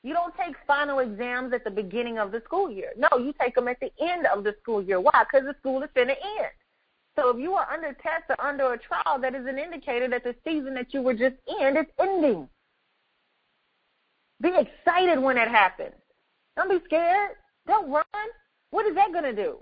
You 0.02 0.14
don't 0.14 0.34
take 0.36 0.54
final 0.66 1.00
exams 1.00 1.52
at 1.52 1.64
the 1.64 1.70
beginning 1.70 2.18
of 2.18 2.30
the 2.30 2.40
school 2.44 2.70
year. 2.70 2.92
No, 2.96 3.18
you 3.18 3.34
take 3.40 3.54
them 3.54 3.68
at 3.68 3.80
the 3.80 3.90
end 4.00 4.26
of 4.26 4.44
the 4.44 4.54
school 4.62 4.80
year. 4.82 5.00
Why? 5.00 5.24
Because 5.24 5.46
the 5.46 5.56
school 5.58 5.82
is 5.82 5.90
going 5.94 6.08
to 6.08 6.14
end. 6.14 6.52
So 7.18 7.30
if 7.30 7.38
you 7.38 7.54
are 7.54 7.68
under 7.72 7.92
test 7.94 8.24
or 8.28 8.40
under 8.40 8.72
a 8.72 8.78
trial, 8.78 9.18
that 9.20 9.34
is 9.34 9.44
an 9.46 9.58
indicator 9.58 10.08
that 10.08 10.22
the 10.22 10.36
season 10.44 10.74
that 10.74 10.94
you 10.94 11.02
were 11.02 11.14
just 11.14 11.34
in 11.60 11.76
is 11.76 11.86
ending. 11.98 12.48
Be 14.40 14.50
excited 14.50 15.18
when 15.20 15.36
it 15.36 15.48
happens. 15.48 15.94
Don't 16.56 16.70
be 16.70 16.78
scared. 16.84 17.32
Don't 17.66 17.90
run. 17.90 18.04
What 18.70 18.86
is 18.86 18.94
that 18.94 19.12
going 19.12 19.24
to 19.24 19.34
do? 19.34 19.58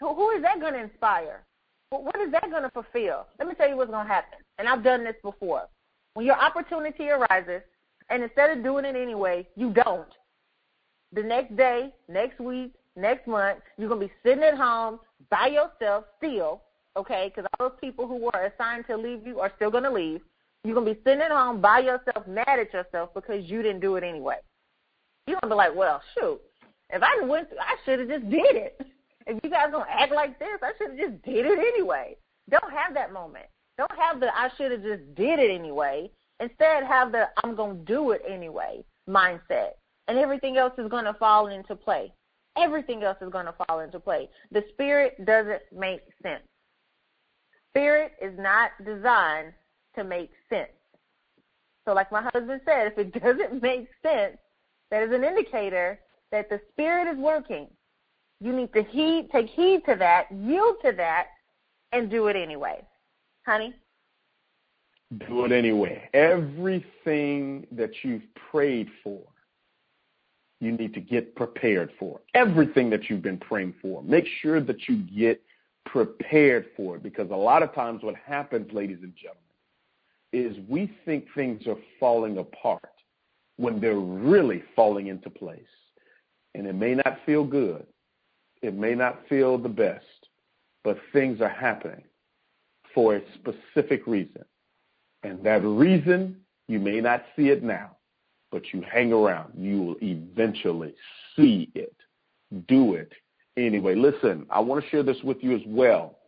Who 0.00 0.30
is 0.30 0.42
that 0.42 0.60
going 0.60 0.74
to 0.74 0.82
inspire? 0.82 1.42
What 1.90 2.20
is 2.20 2.30
that 2.32 2.50
going 2.50 2.62
to 2.62 2.70
fulfill? 2.70 3.26
Let 3.38 3.48
me 3.48 3.54
tell 3.54 3.68
you 3.68 3.76
what's 3.76 3.90
going 3.90 4.06
to 4.06 4.12
happen. 4.12 4.38
And 4.58 4.68
I've 4.68 4.84
done 4.84 5.04
this 5.04 5.16
before. 5.22 5.68
When 6.14 6.24
your 6.24 6.40
opportunity 6.40 7.08
arises, 7.08 7.62
and 8.12 8.22
instead 8.22 8.50
of 8.50 8.62
doing 8.62 8.84
it 8.84 8.94
anyway, 8.94 9.48
you 9.56 9.70
don't. 9.70 10.08
The 11.12 11.22
next 11.22 11.56
day, 11.56 11.94
next 12.08 12.40
week, 12.40 12.72
next 12.94 13.26
month, 13.26 13.60
you're 13.78 13.88
going 13.88 14.02
to 14.02 14.06
be 14.06 14.12
sitting 14.22 14.44
at 14.44 14.54
home 14.54 15.00
by 15.30 15.46
yourself 15.46 16.04
still, 16.18 16.60
okay, 16.94 17.32
because 17.34 17.48
all 17.58 17.70
those 17.70 17.78
people 17.80 18.06
who 18.06 18.16
were 18.16 18.52
assigned 18.54 18.84
to 18.88 18.96
leave 18.96 19.26
you 19.26 19.40
are 19.40 19.50
still 19.56 19.70
going 19.70 19.84
to 19.84 19.90
leave. 19.90 20.20
You're 20.62 20.74
going 20.74 20.86
to 20.86 20.94
be 20.94 21.00
sitting 21.04 21.22
at 21.22 21.30
home 21.30 21.60
by 21.62 21.80
yourself, 21.80 22.26
mad 22.28 22.46
at 22.46 22.72
yourself 22.72 23.10
because 23.14 23.44
you 23.46 23.62
didn't 23.62 23.80
do 23.80 23.96
it 23.96 24.04
anyway. 24.04 24.36
You're 25.26 25.38
going 25.40 25.50
to 25.50 25.54
be 25.54 25.58
like, 25.58 25.74
well, 25.74 26.02
shoot, 26.14 26.40
if 26.90 27.02
I 27.02 27.24
went, 27.24 27.48
through, 27.48 27.58
I 27.58 27.76
should 27.84 27.98
have 28.00 28.08
just 28.08 28.30
did 28.30 28.56
it. 28.56 28.80
If 29.24 29.38
you 29.44 29.50
guys 29.50 29.68
don't 29.70 29.86
act 29.88 30.10
like 30.10 30.36
this, 30.40 30.58
I 30.62 30.72
should 30.76 30.90
have 30.90 30.98
just 30.98 31.22
did 31.22 31.46
it 31.46 31.56
anyway. 31.56 32.16
Don't 32.50 32.72
have 32.72 32.92
that 32.94 33.12
moment. 33.12 33.46
Don't 33.78 33.92
have 33.96 34.18
the 34.18 34.36
I 34.36 34.50
should 34.56 34.72
have 34.72 34.82
just 34.82 35.14
did 35.14 35.38
it 35.38 35.48
anyway. 35.48 36.10
Instead, 36.42 36.84
have 36.84 37.12
the 37.12 37.28
I'm 37.42 37.54
going 37.54 37.78
to 37.78 37.84
do 37.84 38.10
it 38.10 38.22
anyway 38.28 38.84
mindset. 39.08 39.70
And 40.08 40.18
everything 40.18 40.56
else 40.56 40.72
is 40.78 40.88
going 40.88 41.04
to 41.04 41.14
fall 41.14 41.46
into 41.46 41.76
play. 41.76 42.12
Everything 42.56 43.02
else 43.02 43.16
is 43.22 43.30
going 43.30 43.46
to 43.46 43.54
fall 43.66 43.80
into 43.80 44.00
play. 44.00 44.28
The 44.50 44.64
spirit 44.72 45.24
doesn't 45.24 45.62
make 45.72 46.00
sense. 46.22 46.42
Spirit 47.70 48.12
is 48.20 48.36
not 48.38 48.72
designed 48.84 49.52
to 49.94 50.04
make 50.04 50.30
sense. 50.50 50.72
So, 51.86 51.94
like 51.94 52.12
my 52.12 52.22
husband 52.34 52.60
said, 52.64 52.88
if 52.88 52.98
it 52.98 53.12
doesn't 53.22 53.62
make 53.62 53.88
sense, 54.02 54.36
that 54.90 55.02
is 55.02 55.12
an 55.12 55.24
indicator 55.24 56.00
that 56.32 56.50
the 56.50 56.60
spirit 56.72 57.08
is 57.10 57.18
working. 57.18 57.68
You 58.40 58.52
need 58.52 58.72
to 58.74 58.82
heed, 58.82 59.28
take 59.32 59.46
heed 59.46 59.82
to 59.88 59.94
that, 59.96 60.26
yield 60.32 60.76
to 60.84 60.92
that, 60.96 61.28
and 61.92 62.10
do 62.10 62.26
it 62.26 62.36
anyway. 62.36 62.82
Honey? 63.46 63.74
Do 65.18 65.44
it 65.44 65.52
anyway. 65.52 66.08
Everything 66.14 67.66
that 67.72 67.90
you've 68.02 68.22
prayed 68.50 68.88
for, 69.02 69.20
you 70.60 70.72
need 70.72 70.94
to 70.94 71.00
get 71.00 71.34
prepared 71.34 71.90
for. 71.98 72.20
Everything 72.34 72.88
that 72.90 73.10
you've 73.10 73.22
been 73.22 73.38
praying 73.38 73.74
for, 73.82 74.02
make 74.02 74.26
sure 74.40 74.60
that 74.60 74.88
you 74.88 74.96
get 74.96 75.42
prepared 75.84 76.66
for 76.76 76.96
it 76.96 77.02
because 77.02 77.30
a 77.30 77.36
lot 77.36 77.62
of 77.62 77.74
times 77.74 78.02
what 78.02 78.14
happens, 78.14 78.72
ladies 78.72 78.98
and 79.02 79.12
gentlemen, 79.16 79.42
is 80.32 80.56
we 80.68 80.90
think 81.04 81.26
things 81.34 81.66
are 81.66 81.76
falling 81.98 82.38
apart 82.38 82.88
when 83.56 83.80
they're 83.80 83.98
really 83.98 84.62
falling 84.74 85.08
into 85.08 85.28
place. 85.28 85.60
And 86.54 86.66
it 86.66 86.74
may 86.74 86.94
not 86.94 87.18
feel 87.26 87.44
good. 87.44 87.86
It 88.62 88.74
may 88.74 88.94
not 88.94 89.20
feel 89.28 89.58
the 89.58 89.68
best, 89.68 90.28
but 90.84 90.96
things 91.12 91.40
are 91.40 91.48
happening 91.48 92.02
for 92.94 93.16
a 93.16 93.22
specific 93.34 94.06
reason. 94.06 94.44
And 95.22 95.42
that 95.44 95.64
reason, 95.64 96.36
you 96.68 96.78
may 96.78 97.00
not 97.00 97.24
see 97.36 97.48
it 97.48 97.62
now, 97.62 97.96
but 98.50 98.62
you 98.72 98.82
hang 98.82 99.12
around. 99.12 99.52
You 99.56 99.82
will 99.82 99.96
eventually 100.00 100.94
see 101.36 101.70
it, 101.74 101.94
do 102.66 102.94
it, 102.94 103.12
Anyway, 103.56 103.94
listen, 103.94 104.46
I 104.50 104.60
want 104.60 104.82
to 104.82 104.90
share 104.90 105.02
this 105.02 105.18
with 105.22 105.38
you 105.42 105.54
as 105.54 105.62
well. 105.66 106.18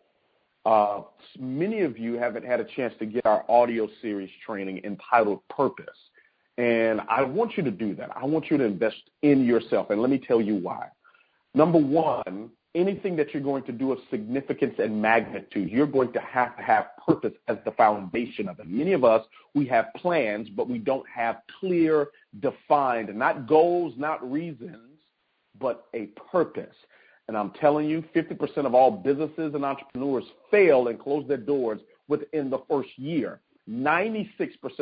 Uh, 0.66 1.02
many 1.38 1.80
of 1.80 1.98
you 1.98 2.14
haven't 2.14 2.44
had 2.44 2.60
a 2.60 2.64
chance 2.64 2.92
to 2.98 3.06
get 3.06 3.24
our 3.24 3.44
audio 3.50 3.88
series 4.02 4.30
training 4.44 4.80
entitled 4.84 5.40
Purpose. 5.48 5.96
And 6.58 7.00
I 7.08 7.22
want 7.22 7.56
you 7.56 7.62
to 7.64 7.70
do 7.70 7.94
that. 7.96 8.10
I 8.14 8.24
want 8.24 8.50
you 8.50 8.58
to 8.58 8.64
invest 8.64 9.10
in 9.22 9.44
yourself. 9.44 9.90
And 9.90 10.00
let 10.00 10.10
me 10.10 10.18
tell 10.18 10.40
you 10.40 10.54
why. 10.54 10.88
Number 11.54 11.78
one, 11.78 12.50
anything 12.74 13.16
that 13.16 13.32
you're 13.32 13.42
going 13.42 13.62
to 13.64 13.72
do 13.72 13.92
of 13.92 13.98
significance 14.10 14.74
and 14.78 15.00
magnitude, 15.00 15.70
you're 15.70 15.86
going 15.86 16.12
to 16.12 16.20
have 16.20 16.56
to 16.56 16.62
have 16.62 16.86
purpose 17.06 17.32
as 17.48 17.56
the 17.64 17.70
foundation 17.72 18.48
of 18.48 18.58
it. 18.58 18.66
Many 18.68 18.92
of 18.92 19.04
us, 19.04 19.24
we 19.54 19.66
have 19.66 19.86
plans, 19.96 20.48
but 20.48 20.68
we 20.68 20.78
don't 20.78 21.08
have 21.08 21.42
clear, 21.60 22.08
defined, 22.40 23.14
not 23.14 23.46
goals, 23.46 23.94
not 23.96 24.30
reasons, 24.30 24.98
but 25.60 25.86
a 25.94 26.06
purpose. 26.30 26.74
And 27.28 27.36
I'm 27.36 27.52
telling 27.52 27.88
you, 27.88 28.04
50% 28.14 28.66
of 28.66 28.74
all 28.74 28.90
businesses 28.90 29.54
and 29.54 29.64
entrepreneurs 29.64 30.24
fail 30.50 30.88
and 30.88 30.98
close 30.98 31.26
their 31.26 31.38
doors 31.38 31.80
within 32.08 32.50
the 32.50 32.58
first 32.68 32.90
year. 32.98 33.40
96% 33.70 34.38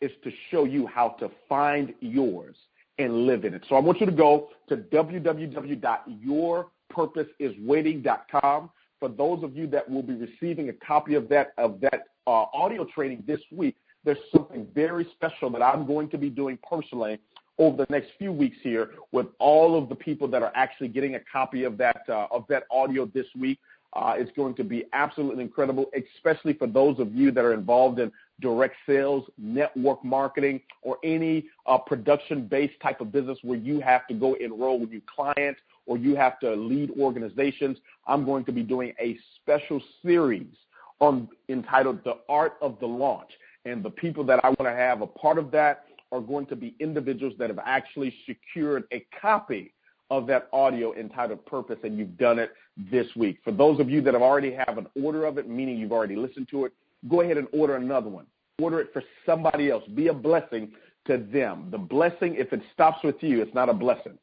is 0.00 0.10
to 0.24 0.30
show 0.50 0.64
you 0.64 0.86
how 0.86 1.10
to 1.20 1.30
find 1.48 1.94
yours 2.00 2.56
and 2.98 3.26
live 3.26 3.44
in 3.44 3.54
it. 3.54 3.64
So 3.68 3.76
I 3.76 3.80
want 3.80 4.00
you 4.00 4.06
to 4.06 4.12
go 4.12 4.48
to 4.68 4.76
www.your 4.76 6.66
purposeiswaiting.com. 6.90 8.70
For 9.00 9.08
those 9.08 9.42
of 9.42 9.56
you 9.56 9.66
that 9.68 9.90
will 9.90 10.02
be 10.02 10.14
receiving 10.14 10.68
a 10.68 10.72
copy 10.74 11.14
of 11.14 11.28
that 11.30 11.52
of 11.56 11.80
that 11.80 12.08
uh, 12.26 12.44
audio 12.52 12.84
training 12.84 13.24
this 13.26 13.40
week, 13.50 13.76
there's 14.04 14.18
something 14.32 14.66
very 14.74 15.06
special 15.12 15.50
that 15.50 15.62
I'm 15.62 15.86
going 15.86 16.10
to 16.10 16.18
be 16.18 16.28
doing 16.28 16.58
personally 16.68 17.18
over 17.58 17.78
the 17.78 17.86
next 17.90 18.10
few 18.18 18.30
weeks 18.30 18.56
here 18.62 18.90
with 19.12 19.26
all 19.38 19.76
of 19.76 19.88
the 19.88 19.94
people 19.94 20.28
that 20.28 20.42
are 20.42 20.52
actually 20.54 20.88
getting 20.88 21.14
a 21.14 21.20
copy 21.32 21.64
of 21.64 21.78
that 21.78 22.02
uh, 22.08 22.26
of 22.30 22.44
that 22.48 22.64
audio 22.70 23.06
this 23.06 23.26
week. 23.38 23.58
Uh, 23.94 24.14
it's 24.16 24.30
going 24.36 24.54
to 24.54 24.62
be 24.62 24.84
absolutely 24.92 25.42
incredible, 25.42 25.86
especially 26.16 26.52
for 26.52 26.68
those 26.68 27.00
of 27.00 27.12
you 27.12 27.32
that 27.32 27.44
are 27.44 27.52
involved 27.52 27.98
in 27.98 28.12
direct 28.40 28.76
sales, 28.86 29.24
network 29.36 30.04
marketing, 30.04 30.60
or 30.82 30.96
any 31.02 31.46
uh, 31.66 31.76
production-based 31.76 32.78
type 32.80 33.00
of 33.00 33.10
business 33.10 33.36
where 33.42 33.58
you 33.58 33.80
have 33.80 34.06
to 34.06 34.14
go 34.14 34.34
enroll 34.34 34.78
with 34.78 34.90
your 34.90 35.02
clients 35.12 35.60
or 35.90 35.98
you 35.98 36.14
have 36.14 36.38
to 36.38 36.54
lead 36.54 36.92
organizations. 37.00 37.76
I'm 38.06 38.24
going 38.24 38.44
to 38.44 38.52
be 38.52 38.62
doing 38.62 38.92
a 39.00 39.18
special 39.34 39.82
series 40.04 40.46
on 41.00 41.28
entitled 41.48 42.04
"The 42.04 42.18
Art 42.28 42.54
of 42.62 42.78
the 42.78 42.86
Launch," 42.86 43.30
and 43.64 43.82
the 43.82 43.90
people 43.90 44.22
that 44.24 44.38
I 44.44 44.50
want 44.50 44.60
to 44.60 44.72
have 44.72 45.02
a 45.02 45.06
part 45.08 45.36
of 45.36 45.50
that 45.50 45.86
are 46.12 46.20
going 46.20 46.46
to 46.46 46.54
be 46.54 46.76
individuals 46.78 47.34
that 47.40 47.50
have 47.50 47.58
actually 47.64 48.14
secured 48.24 48.84
a 48.92 49.04
copy 49.20 49.72
of 50.10 50.28
that 50.28 50.48
audio 50.52 50.94
entitled 50.94 51.44
Purpose, 51.44 51.78
and 51.82 51.98
you've 51.98 52.16
done 52.16 52.38
it 52.38 52.52
this 52.92 53.06
week. 53.16 53.38
For 53.42 53.50
those 53.50 53.80
of 53.80 53.90
you 53.90 54.00
that 54.02 54.14
have 54.14 54.22
already 54.22 54.52
have 54.52 54.78
an 54.78 54.86
order 55.02 55.24
of 55.24 55.38
it, 55.38 55.48
meaning 55.48 55.76
you've 55.76 55.92
already 55.92 56.16
listened 56.16 56.48
to 56.50 56.66
it, 56.66 56.72
go 57.08 57.22
ahead 57.22 57.36
and 57.36 57.48
order 57.52 57.74
another 57.74 58.08
one. 58.08 58.26
Order 58.62 58.80
it 58.80 58.92
for 58.92 59.02
somebody 59.26 59.70
else. 59.70 59.82
Be 59.96 60.06
a 60.06 60.14
blessing 60.14 60.70
to 61.06 61.18
them. 61.18 61.68
The 61.72 61.78
blessing, 61.78 62.36
if 62.36 62.52
it 62.52 62.60
stops 62.72 63.02
with 63.02 63.16
you, 63.22 63.42
it's 63.42 63.54
not 63.54 63.68
a 63.68 63.74
blessing. 63.74 64.18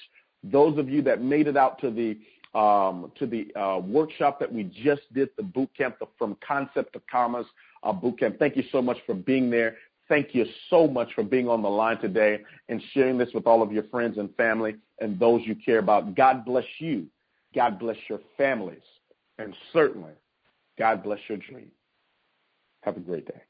Those 0.43 0.79
of 0.79 0.89
you 0.89 1.03
that 1.03 1.21
made 1.21 1.45
it 1.47 1.55
out 1.55 1.79
to 1.81 1.91
the 1.91 2.17
um, 2.57 3.11
to 3.17 3.25
the 3.25 3.47
uh, 3.57 3.79
workshop 3.79 4.37
that 4.41 4.51
we 4.51 4.63
just 4.63 5.03
did, 5.13 5.29
the 5.37 5.43
boot 5.43 5.69
camp, 5.77 5.99
the 5.99 6.07
From 6.17 6.35
Concept 6.45 6.91
to 6.93 7.01
Commerce 7.09 7.45
uh, 7.83 7.93
boot 7.93 8.19
camp. 8.19 8.39
Thank 8.39 8.57
you 8.57 8.63
so 8.71 8.81
much 8.81 8.97
for 9.05 9.15
being 9.15 9.49
there. 9.49 9.77
Thank 10.11 10.35
you 10.35 10.45
so 10.69 10.89
much 10.89 11.13
for 11.13 11.23
being 11.23 11.47
on 11.47 11.61
the 11.61 11.69
line 11.69 11.97
today 12.01 12.41
and 12.67 12.83
sharing 12.91 13.17
this 13.17 13.29
with 13.33 13.47
all 13.47 13.61
of 13.61 13.71
your 13.71 13.83
friends 13.83 14.17
and 14.17 14.29
family 14.35 14.75
and 14.99 15.17
those 15.17 15.39
you 15.45 15.55
care 15.55 15.79
about. 15.79 16.15
God 16.15 16.43
bless 16.43 16.65
you. 16.79 17.07
God 17.55 17.79
bless 17.79 17.95
your 18.09 18.19
families. 18.35 18.83
And 19.37 19.55
certainly, 19.71 20.11
God 20.77 21.01
bless 21.01 21.19
your 21.29 21.37
dream. 21.37 21.71
Have 22.83 22.97
a 22.97 22.99
great 22.99 23.25
day. 23.25 23.41